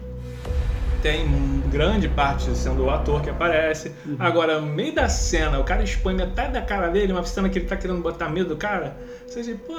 tem 1.02 1.30
grande 1.72 2.10
parte 2.10 2.54
sendo 2.54 2.84
o 2.84 2.90
ator 2.90 3.22
que 3.22 3.30
aparece. 3.30 3.94
Agora, 4.20 4.60
no 4.60 4.68
meio 4.68 4.94
da 4.94 5.08
cena, 5.08 5.60
o 5.60 5.64
cara 5.64 5.82
expõe 5.82 6.14
metade 6.14 6.52
da 6.52 6.62
cara 6.62 6.90
dele, 6.90 7.14
uma 7.14 7.24
cena 7.24 7.48
que 7.48 7.58
ele 7.58 7.68
tá 7.68 7.78
querendo 7.78 8.02
botar 8.02 8.28
medo 8.28 8.50
do 8.50 8.58
cara. 8.58 8.98
Você 9.26 9.44
diz, 9.44 9.58
pô, 9.66 9.78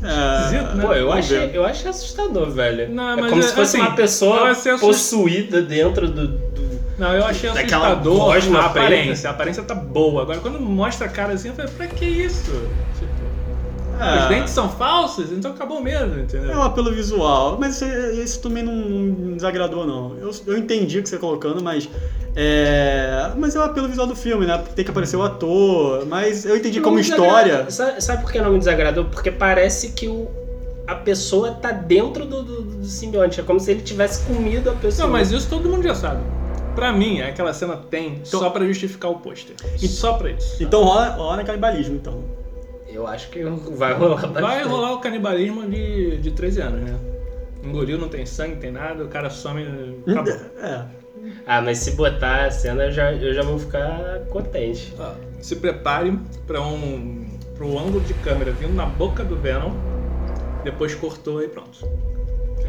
né? 0.00 0.78
Pô, 0.80 0.92
eu 0.94 1.12
achei, 1.12 1.50
eu 1.52 1.64
achei 1.64 1.90
assustador, 1.90 2.50
velho. 2.50 2.88
Não, 2.92 3.10
é 3.12 3.28
como 3.28 3.40
é- 3.40 3.42
se 3.42 3.54
fosse 3.54 3.76
assim, 3.76 3.86
uma 3.86 3.94
pessoa 3.94 4.50
assust- 4.50 4.80
possuída 4.80 5.60
dentro 5.62 6.08
do, 6.08 6.26
do- 6.28 6.80
Não, 6.98 7.12
eu 7.14 7.24
achei 7.24 7.50
assustador 7.50 8.16
gosma 8.16 8.60
a 8.60 8.68
preta. 8.70 8.86
aparência. 8.86 9.28
A 9.30 9.32
aparência 9.32 9.62
tá 9.62 9.74
boa. 9.74 10.22
Agora, 10.22 10.40
quando 10.40 10.58
mostra 10.60 11.06
a 11.06 11.10
cara 11.10 11.32
assim, 11.34 11.48
eu 11.48 11.54
falei, 11.54 11.70
pra 11.76 11.86
que 11.86 12.04
isso? 12.04 12.50
É. 14.00 14.22
Os 14.22 14.28
dentes 14.28 14.52
são 14.52 14.68
falsos, 14.68 15.30
então 15.30 15.50
acabou 15.50 15.80
mesmo, 15.82 16.20
entendeu? 16.20 16.50
É 16.52 16.56
um 16.56 16.62
apelo 16.62 16.90
visual, 16.92 17.58
mas 17.60 17.76
isso, 17.76 17.84
isso 18.22 18.40
também 18.40 18.62
não, 18.62 18.74
não 18.74 19.00
me 19.00 19.34
desagradou, 19.34 19.86
não. 19.86 20.16
Eu, 20.16 20.30
eu 20.46 20.56
entendi 20.56 20.98
o 20.98 21.02
que 21.02 21.08
você 21.08 21.16
tá 21.16 21.20
colocando, 21.20 21.62
mas. 21.62 21.88
É, 22.34 23.30
mas 23.36 23.54
é 23.54 23.58
o 23.58 23.62
apelo 23.62 23.88
visual 23.88 24.06
do 24.06 24.16
filme, 24.16 24.46
né? 24.46 24.56
Porque 24.56 24.74
tem 24.74 24.84
que 24.84 24.90
aparecer 24.90 25.16
o 25.16 25.22
ator, 25.22 26.06
mas 26.06 26.46
eu 26.46 26.56
entendi 26.56 26.78
Não 26.78 26.84
como 26.84 26.98
história. 26.98 27.70
Sabe, 27.70 28.00
sabe 28.00 28.22
por 28.22 28.32
que 28.32 28.40
não 28.40 28.52
me 28.52 28.58
desagradou? 28.58 29.04
Porque 29.04 29.30
parece 29.30 29.90
que 29.92 30.08
o, 30.08 30.28
a 30.86 30.94
pessoa 30.94 31.52
tá 31.52 31.70
dentro 31.70 32.24
do, 32.24 32.42
do, 32.42 32.62
do 32.62 32.86
simbionte. 32.86 33.38
É 33.38 33.42
como 33.42 33.60
se 33.60 33.70
ele 33.70 33.82
tivesse 33.82 34.24
comido 34.24 34.70
a 34.70 34.74
pessoa. 34.74 35.06
Não, 35.06 35.12
mas 35.12 35.30
isso 35.30 35.48
todo 35.50 35.68
mundo 35.68 35.82
já 35.82 35.94
sabe. 35.94 36.22
Pra 36.74 36.92
mim, 36.92 37.20
aquela 37.20 37.52
cena 37.52 37.76
tem 37.76 38.20
só 38.24 38.48
pra 38.48 38.64
justificar 38.64 39.10
o 39.10 39.18
pôster. 39.18 39.56
Só 39.76 40.14
pra 40.14 40.30
isso. 40.30 40.62
Então 40.62 40.84
rola, 40.84 41.08
rola 41.08 41.44
canibalismo, 41.44 41.96
então. 41.96 42.39
Eu 42.92 43.06
acho 43.06 43.30
que 43.30 43.42
vai 43.42 43.92
rolar 43.94 44.20
Vai 44.26 44.42
bastante. 44.42 44.68
rolar 44.68 44.92
o 44.94 44.98
canibalismo 45.00 45.66
de, 45.68 46.16
de 46.18 46.30
13 46.32 46.60
anos, 46.60 46.80
né? 46.82 46.98
Engoliu, 47.64 47.98
não 47.98 48.08
tem 48.08 48.24
sangue, 48.26 48.54
não 48.54 48.60
tem 48.60 48.72
nada, 48.72 49.04
o 49.04 49.08
cara 49.08 49.28
some. 49.30 49.62
Acabou. 50.06 50.32
É. 50.62 50.84
Ah, 51.46 51.60
mas 51.60 51.78
se 51.78 51.90
botar 51.92 52.46
a 52.46 52.50
cena, 52.50 52.84
eu 52.84 52.92
já, 52.92 53.12
eu 53.12 53.34
já 53.34 53.42
vou 53.42 53.58
ficar 53.58 54.20
contente. 54.30 54.94
Ó, 54.98 55.12
Se 55.40 55.56
prepare 55.56 56.18
pra 56.46 56.62
um. 56.62 57.26
pro 57.56 57.78
ângulo 57.78 58.00
de 58.00 58.14
câmera 58.14 58.50
vindo 58.52 58.72
na 58.74 58.86
boca 58.86 59.22
do 59.22 59.36
Venom, 59.36 59.72
depois 60.64 60.94
cortou 60.94 61.42
e 61.42 61.48
pronto. 61.48 61.86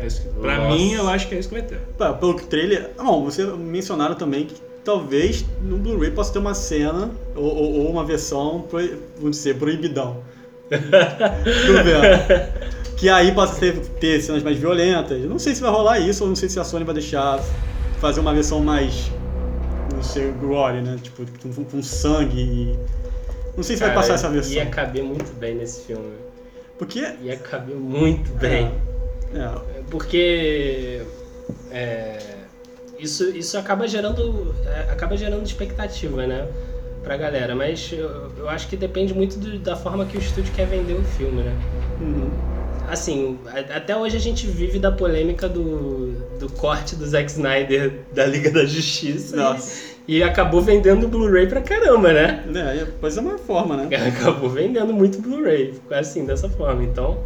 É 0.02 0.06
isso 0.06 0.22
que, 0.24 0.30
pra 0.40 0.58
Nossa. 0.58 0.76
mim, 0.76 0.94
eu 0.94 1.08
acho 1.08 1.28
que 1.30 1.36
é 1.36 1.40
isso 1.40 1.48
que 1.50 1.56
vai 1.56 1.64
ter. 1.64 1.80
Pá, 1.98 2.12
Pelo 2.14 2.36
que 2.36 2.44
o 2.44 2.48
trailer. 2.48 2.92
ah, 2.98 3.04
Bom, 3.04 3.24
vocês 3.24 3.48
mencionaram 3.58 4.16
também 4.16 4.46
que 4.46 4.56
talvez 4.84 5.46
no 5.62 5.78
Blu-ray 5.78 6.12
possa 6.12 6.34
ter 6.34 6.40
uma 6.40 6.54
cena 6.54 7.12
ou, 7.36 7.44
ou- 7.46 7.74
ou 7.86 7.92
uma 7.92 8.04
versão, 8.06 8.66
vamos 9.18 9.38
dizer, 9.38 9.56
proibidão. 9.58 10.24
do 10.72 11.84
Venom. 11.84 12.52
Que 12.98 13.10
aí 13.10 13.32
possa 13.34 13.60
ter, 13.60 13.78
ter 14.00 14.22
cenas 14.22 14.42
mais 14.44 14.58
violentas. 14.58 15.20
Não 15.24 15.40
sei 15.40 15.54
se 15.56 15.62
vai 15.62 15.72
rolar 15.72 16.00
isso, 16.00 16.24
ou 16.24 16.30
não 16.30 16.36
sei 16.36 16.48
se 16.50 16.60
a 16.60 16.64
Sony 16.64 16.86
vai 16.86 16.94
deixar 16.94 17.40
fazer 18.00 18.20
uma 18.20 18.34
versão 18.34 18.60
mais. 18.62 19.12
Não 19.94 20.02
sei, 20.04 20.32
gore, 20.32 20.82
né? 20.82 20.98
Tipo, 21.02 21.26
com, 21.42 21.64
com 21.64 21.84
sangue 21.84 22.40
e. 22.40 22.80
Não 23.58 23.64
sei 23.64 23.76
se 23.76 23.82
vai 23.82 23.90
Cara, 23.90 24.02
passar 24.02 24.14
essa 24.14 24.30
versão. 24.30 24.54
Ia 24.54 24.66
caber 24.68 25.04
muito 25.04 25.34
bem 25.34 25.56
nesse 25.56 25.82
filme. 25.82 26.14
Porque. 26.78 27.06
Ia 27.22 27.36
caber 27.38 27.76
muito 27.76 28.32
bem. 28.34 28.72
É, 29.34 29.50
Porque 29.90 31.02
é, 31.72 32.18
isso, 33.02 33.30
isso 33.36 33.58
acaba 33.58 33.88
gerando 33.88 34.54
é, 34.66 34.92
acaba 34.92 35.18
gerando 35.18 35.46
expectativa, 35.46 36.26
né? 36.28 36.48
Pra 37.04 37.18
galera, 37.18 37.56
mas 37.56 37.90
eu, 37.92 38.32
eu 38.38 38.48
acho 38.50 38.68
que 38.68 38.78
depende 38.78 39.14
muito 39.14 39.40
do- 39.40 39.58
da 39.60 39.76
forma 39.76 40.06
que 40.06 40.18
o 40.18 40.20
estúdio 40.20 40.54
quer 40.54 40.68
vender 40.68 40.94
o 40.94 41.04
filme, 41.04 41.42
né? 41.42 41.56
uhum. 42.00 42.30
Assim, 42.88 43.40
a- 43.48 43.78
até 43.78 43.96
hoje 43.96 44.18
a 44.18 44.20
gente 44.20 44.46
vive 44.46 44.78
da 44.78 44.92
polêmica 44.92 45.48
do, 45.50 46.12
do 46.40 46.50
corte 46.52 46.96
do 46.96 47.06
Zack 47.08 47.32
Snyder 47.32 48.02
da 48.14 48.26
Liga 48.26 48.52
da 48.52 48.66
Justiça 48.66 49.36
Nossa. 49.36 49.82
e, 50.08 50.18
e 50.18 50.24
acabou 50.24 50.62
vendendo 50.62 51.08
Blu-ray 51.08 51.48
pra 51.48 51.62
caramba, 51.62 52.12
né? 52.14 52.44
É, 52.54 52.86
pois 53.00 53.18
é 53.18 53.22
uma 53.22 53.38
forma, 53.38 53.78
né? 53.78 53.90
Acabou 54.20 54.50
vendendo 54.50 54.94
muito 54.94 55.22
Blu-ray, 55.22 55.74
ficou 55.74 55.98
assim, 55.98 56.26
dessa 56.26 56.50
forma. 56.50 56.84
Então, 56.84 57.18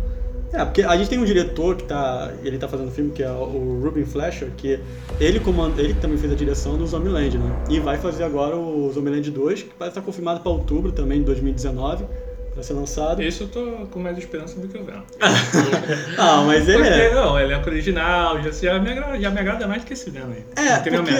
É, 0.55 0.63
porque 0.65 0.83
a 0.83 0.95
gente 0.97 1.09
tem 1.09 1.19
um 1.19 1.25
diretor 1.25 1.75
que 1.75 1.83
tá. 1.83 2.31
Ele 2.43 2.57
tá 2.57 2.67
fazendo 2.67 2.89
filme 2.91 3.11
que 3.11 3.21
é 3.23 3.29
o 3.29 3.79
Ruben 3.83 4.05
Fleischer, 4.05 4.49
que 4.55 4.79
ele 5.19 5.39
comanda, 5.39 5.81
ele 5.81 5.93
que 5.93 5.99
também 6.01 6.17
fez 6.17 6.31
a 6.31 6.35
direção 6.35 6.77
do 6.77 6.87
Zombieland, 6.87 7.37
né? 7.37 7.51
E 7.69 7.79
vai 7.79 7.97
fazer 7.97 8.23
agora 8.23 8.55
o 8.55 8.89
Zombieland 8.93 9.29
2, 9.31 9.63
que 9.63 9.69
parece 9.77 9.97
estar 9.97 10.05
confirmado 10.05 10.39
para 10.39 10.51
outubro 10.51 10.91
também 10.91 11.19
de 11.19 11.25
2019, 11.25 12.05
para 12.53 12.63
ser 12.63 12.71
lançado. 12.73 13.21
Isso 13.21 13.43
eu 13.43 13.47
tô 13.49 13.85
com 13.91 13.99
mais 13.99 14.17
esperança 14.17 14.57
do 14.59 14.67
que 14.69 14.77
o 14.77 14.83
Venom. 14.83 15.01
Ah, 16.17 16.43
mas 16.45 16.67
ele 16.69 16.77
Porque, 16.83 16.89
é. 16.93 17.13
não, 17.13 17.37
elenco 17.39 17.69
original, 17.69 18.41
já, 18.41 18.49
já, 18.51 18.79
me 18.79 18.91
agrada, 18.91 19.19
já 19.19 19.29
me 19.29 19.39
agrada 19.39 19.67
mais 19.67 19.81
do 19.83 19.87
que 19.87 19.93
esse 19.93 20.09
Venom 20.09 20.27
aí. 20.31 20.43
É, 20.55 20.77
tem 20.77 20.93
porque 20.93 21.13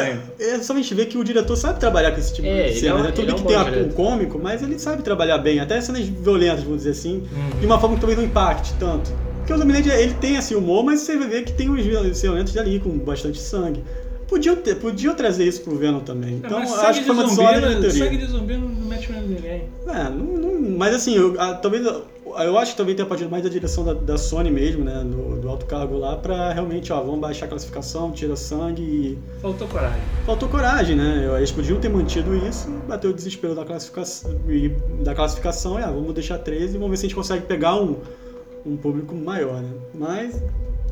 é 0.44 0.60
só 0.60 0.72
a 0.74 0.78
gente 0.78 0.94
ver 0.94 1.06
que 1.08 1.18
o 1.18 1.24
diretor 1.24 1.56
sabe 1.58 1.80
trabalhar 1.80 2.12
com 2.12 2.20
esse 2.20 2.34
tipo 2.34 2.48
É, 2.48 2.54
de 2.64 2.70
ele 2.70 2.80
cena, 2.80 2.92
é 2.92 2.94
um- 3.00 3.04
né? 3.04 3.12
Tudo 3.12 3.22
ele 3.24 3.32
é 3.32 3.34
bem 3.34 3.58
um 3.58 3.66
que 3.66 3.72
tem 3.72 3.84
um 3.84 3.90
cômico, 3.92 4.40
mas 4.42 4.64
ele 4.64 4.80
sabe 4.80 5.04
trabalhar 5.04 5.38
bem, 5.40 5.60
até 5.60 5.80
cenas 5.82 6.04
violentas, 6.08 6.64
vamos 6.64 6.78
dizer 6.80 6.92
assim, 6.92 7.24
Uhum. 7.32 7.60
de 7.60 7.66
uma 7.66 7.80
forma 7.80 7.96
que 7.96 8.02
talvez 8.02 8.18
não 8.18 8.26
impacte 8.26 8.74
tanto. 8.80 9.12
Porque 9.46 9.54
o 9.54 9.58
Zombieland, 9.60 9.88
ele 9.90 10.14
tem 10.16 10.38
esse 10.38 10.56
humor, 10.56 10.84
mas 10.84 11.02
você 11.02 11.16
vai 11.18 11.28
ver 11.28 11.44
que 11.44 11.54
tem 11.54 11.70
uns 11.70 11.84
violentos 11.86 12.58
ali, 12.58 12.80
com 12.80 12.90
bastante 12.98 13.40
sangue. 13.40 13.84
Podiam, 14.28 14.56
ter, 14.56 14.74
podiam 14.78 15.14
trazer 15.14 15.46
isso 15.48 15.62
pro 15.62 15.76
Venom 15.76 16.00
também. 16.00 16.42
É, 16.44 16.48
Então, 16.48 16.66
sangue 16.66 16.86
acho 16.88 17.00
que 17.02 17.06
foi 17.06 17.14
uma 17.16 17.24
desordem 17.26 17.62
né? 17.62 17.68
de 17.76 17.82
teoria. 17.82 18.04
Sangue 18.06 18.18
de 18.18 18.26
zumbi 18.26 18.58
não 18.58 18.68
mete 18.70 19.12
medo 19.12 19.28
ninguém. 19.28 19.70
É, 19.88 20.04
não, 20.10 20.26
não- 20.26 20.78
mas 20.78 20.96
assim, 20.96 21.16
eu, 21.16 21.40
a- 21.40 21.54
talvez 21.54 21.86
eu 21.86 22.58
acho 22.58 22.72
que 22.72 22.78
também 22.78 22.96
tem 22.96 23.06
a 23.06 23.08
partir 23.08 23.26
mais 23.30 23.44
da 23.44 23.50
direção 23.50 23.84
da, 23.86 23.94
da 23.94 24.18
Sony 24.18 24.50
mesmo, 24.50 24.84
né, 24.84 25.04
do, 25.06 25.40
do 25.40 25.48
alto 25.48 25.68
cargo 25.68 25.96
lá, 26.00 26.16
pra 26.18 26.52
realmente, 26.54 26.92
ó, 26.92 27.00
vamos 27.04 27.20
baixar 27.20 27.46
a 27.46 27.50
classificação, 27.50 28.12
tira 28.12 28.36
sangue 28.36 28.82
e 28.82 29.18
Faltou 29.44 29.68
coragem. 29.68 30.02
faltou 30.26 30.50
coragem, 30.50 30.96
né? 30.96 31.32
Eles 31.38 31.52
podiam 31.52 31.80
ter 31.80 31.90
mantido 31.90 32.36
isso, 32.36 32.68
bateu 32.88 33.12
o 33.12 33.14
desespero 33.14 33.54
da 33.54 33.64
classificação 33.64 34.32
e 34.50 34.70
da 35.04 35.14
classificação, 35.14 35.78
ah, 35.78 35.86
vamos 35.92 36.16
deixar 36.16 36.40
13 36.40 36.74
e 36.76 36.80
vamos 36.80 36.90
ver 36.90 36.98
se 36.98 37.06
a 37.06 37.08
gente 37.10 37.16
consegue 37.16 37.46
pegar 37.46 37.76
um, 37.76 37.98
um 38.66 38.76
público 38.76 39.14
maior, 39.14 39.62
né? 39.62 39.72
Mas 39.94 40.42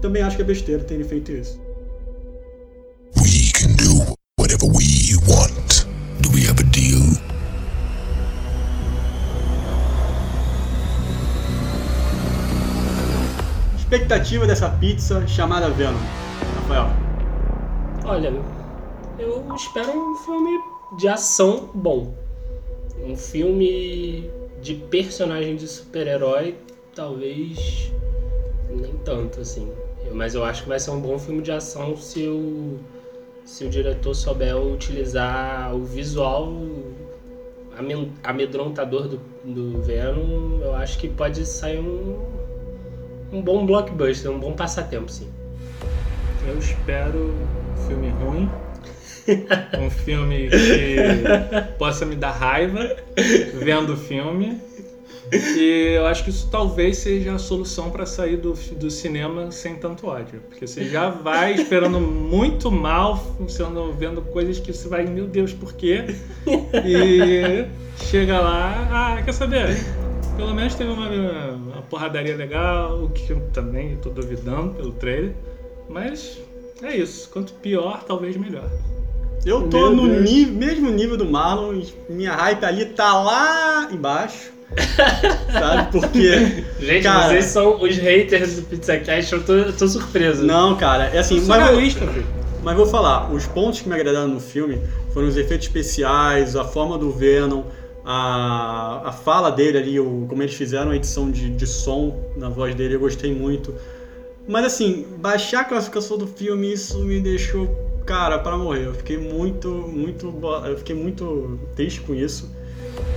também 0.02 0.22
acho 0.22 0.36
que 0.36 0.44
é 0.44 0.46
besteira 0.46 0.84
terem 0.84 1.04
feito 1.04 1.32
isso. 1.32 1.60
We 3.18 3.52
can 3.54 3.74
do 3.76 4.16
whatever 4.40 4.70
we 4.70 5.16
want. 5.28 5.88
Do 6.22 6.30
we 6.32 6.48
have 6.48 6.60
a 6.60 6.64
deal? 6.70 7.02
Expectativa 13.78 14.46
dessa 14.46 14.70
pizza 14.70 15.26
chamada 15.28 15.70
Venom, 15.70 15.98
Rafael. 16.56 16.90
Olha, 18.06 18.34
eu 19.20 19.56
espero 19.56 19.92
um 19.92 20.16
filme 20.18 20.60
de 20.98 21.08
ação 21.08 21.70
bom. 21.74 22.14
Um 23.04 23.16
filme 23.16 24.30
de 24.62 24.76
personagem 24.76 25.56
de 25.56 25.68
super-herói 25.68 26.56
talvez 26.96 27.92
nem 28.70 28.94
tanto 29.04 29.42
assim. 29.42 29.72
Mas 30.12 30.36
eu 30.36 30.44
acho 30.44 30.64
que 30.64 30.70
vai 30.70 30.80
ser 30.80 30.92
um 30.92 31.00
bom 31.00 31.18
filme 31.18 31.42
de 31.42 31.52
ação 31.52 31.96
se 31.98 32.28
o, 32.28 32.80
se 33.46 33.66
o 33.66 33.70
diretor 33.70 34.14
souber 34.14 34.56
utilizar 34.58 35.74
o 35.76 35.84
visual 35.84 36.54
amedrontador 38.24 39.08
do, 39.08 39.20
do 39.44 39.82
Venom. 39.82 40.60
Eu 40.62 40.76
acho 40.76 40.98
que 40.98 41.08
pode 41.08 41.46
sair 41.46 41.80
um, 41.80 42.20
um 43.32 43.42
bom 43.42 43.66
blockbuster, 43.66 44.32
um 44.32 44.40
bom 44.40 44.54
passatempo, 44.54 45.12
sim. 45.12 45.30
Eu 46.48 46.58
espero 46.58 47.34
um 47.74 47.88
filme 47.88 48.10
ruim. 48.10 48.50
um 49.80 49.90
filme 49.90 50.50
que 50.50 51.78
possa 51.78 52.06
me 52.06 52.16
dar 52.16 52.32
raiva 52.32 52.98
vendo 53.54 53.94
o 53.94 53.98
filme. 53.98 54.62
E 55.36 55.94
eu 55.96 56.06
acho 56.06 56.24
que 56.24 56.30
isso 56.30 56.48
talvez 56.52 56.98
seja 56.98 57.34
a 57.36 57.40
solução 57.40 57.90
para 57.90 58.06
sair 58.06 58.38
do, 58.38 58.54
do 58.54 58.90
cinema 58.92 59.52
sem 59.52 59.76
tanto 59.76 60.08
ódio. 60.08 60.42
Porque 60.50 60.66
você 60.68 60.86
já 60.86 61.10
vai 61.10 61.54
esperando 61.56 62.00
muito 62.00 62.72
mal, 62.72 63.18
funcionando, 63.38 63.94
vendo 63.94 64.22
coisas 64.22 64.60
que 64.60 64.72
você 64.74 64.88
vai, 64.88 65.06
meu 65.06 65.26
Deus, 65.28 65.54
por 65.54 65.74
quê? 65.74 66.06
E 66.86 67.66
chega 68.06 68.40
lá, 68.40 68.88
ah, 69.18 69.22
quer 69.22 69.34
saber? 69.34 69.68
Pelo 70.36 70.54
menos 70.54 70.74
teve 70.76 70.90
uma, 70.92 71.10
uma 71.52 71.82
porradaria 71.84 72.36
legal, 72.36 73.04
o 73.04 73.10
que 73.10 73.30
eu 73.32 73.40
também 73.54 73.94
estou 73.94 74.12
duvidando 74.12 74.74
pelo 74.74 74.92
trailer. 74.94 75.34
Mas 75.90 76.40
é 76.82 76.96
isso. 76.96 77.30
Quanto 77.30 77.54
pior, 77.54 78.04
talvez 78.04 78.36
melhor. 78.36 78.70
Eu 79.46 79.68
tô 79.68 79.78
Meu 79.78 79.92
no 79.96 80.22
ni- 80.22 80.46
mesmo 80.46 80.90
nível 80.90 81.18
do 81.18 81.26
Marlon, 81.26 81.82
minha 82.10 82.34
hype 82.34 82.64
ali 82.64 82.86
tá 82.86 83.22
lá 83.22 83.90
embaixo. 83.92 84.53
sabe? 85.52 85.92
Porque. 85.92 86.64
Gente, 86.80 87.04
Cara. 87.04 87.30
vocês 87.30 87.46
são 87.46 87.82
os 87.82 87.96
haters 87.98 88.56
do 88.58 88.62
PizzaCast, 88.64 89.34
eu 89.34 89.44
tô, 89.44 89.54
eu 89.54 89.74
tô 89.74 89.88
surpreso. 89.88 90.44
Não, 90.46 90.76
cara, 90.76 91.06
é 91.06 91.20
assim. 91.20 91.42
Mas, 91.46 91.70
vou- 91.70 91.80
filho. 91.80 92.26
mas 92.64 92.76
vou 92.76 92.86
falar, 92.86 93.32
os 93.32 93.46
pontos 93.48 93.82
que 93.82 93.88
me 93.90 93.96
agradaram 93.96 94.28
no 94.28 94.40
filme 94.40 94.82
foram 95.14 95.28
os 95.28 95.38
efeitos 95.38 95.68
especiais, 95.68 96.56
a 96.56 96.64
forma 96.64 96.98
do 96.98 97.12
Venom, 97.12 97.64
a, 98.06 99.02
a 99.06 99.12
fala 99.12 99.52
dele 99.52 99.78
ali, 99.78 100.00
o, 100.00 100.26
como 100.28 100.42
eles 100.44 100.56
fizeram 100.56 100.92
a 100.92 100.96
edição 100.96 101.32
de, 101.32 101.50
de 101.50 101.68
som 101.68 102.20
na 102.36 102.50
voz 102.50 102.76
dele, 102.76 102.96
eu 102.96 103.00
gostei 103.00 103.34
muito. 103.34 103.74
Mas 104.48 104.66
assim, 104.66 105.06
baixar 105.20 105.62
a 105.62 105.64
classificação 105.64 106.18
do 106.18 106.28
filme, 106.28 106.74
isso 106.74 107.00
me 107.00 107.20
deixou, 107.22 107.68
cara, 108.06 108.38
pra 108.40 108.58
morrer. 108.58 108.88
Eu 108.88 108.94
fiquei 108.94 109.18
muito, 109.18 109.70
muito. 109.70 110.34
Eu 110.66 110.78
fiquei 110.78 110.96
muito 110.96 111.58
triste 111.76 112.02
com 112.02 112.14
isso. 112.14 112.50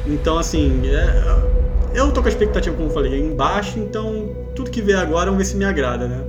Então, 0.07 0.39
assim, 0.39 0.83
é, 0.87 1.47
eu 1.95 2.13
tô 2.13 2.21
com 2.21 2.29
a 2.29 2.31
expectativa, 2.31 2.75
como 2.77 2.89
eu 2.89 2.93
falei, 2.93 3.19
embaixo, 3.19 3.79
então 3.79 4.31
tudo 4.55 4.71
que 4.71 4.81
vier 4.81 4.99
agora 4.99 5.27
vamos 5.27 5.39
ver 5.39 5.45
se 5.45 5.57
me 5.57 5.65
agrada, 5.65 6.07
né? 6.07 6.23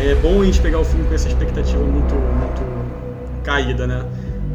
É, 0.00 0.10
é 0.12 0.14
bom 0.16 0.42
a 0.42 0.44
gente 0.44 0.60
pegar 0.60 0.80
o 0.80 0.84
filme 0.84 1.06
com 1.06 1.14
essa 1.14 1.28
expectativa 1.28 1.82
muito, 1.82 2.14
muito 2.14 3.42
caída, 3.42 3.86
né? 3.86 4.04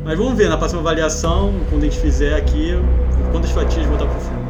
Mas 0.04 0.18
vamos 0.18 0.34
ver 0.36 0.50
na 0.50 0.58
próxima 0.58 0.82
avaliação, 0.82 1.54
quando 1.70 1.84
a 1.84 1.86
gente 1.86 2.00
fizer 2.00 2.36
aqui, 2.36 2.74
quantas 3.32 3.52
fatias 3.52 3.86
botar 3.86 4.06
pro 4.06 4.20
filme. 4.20 4.49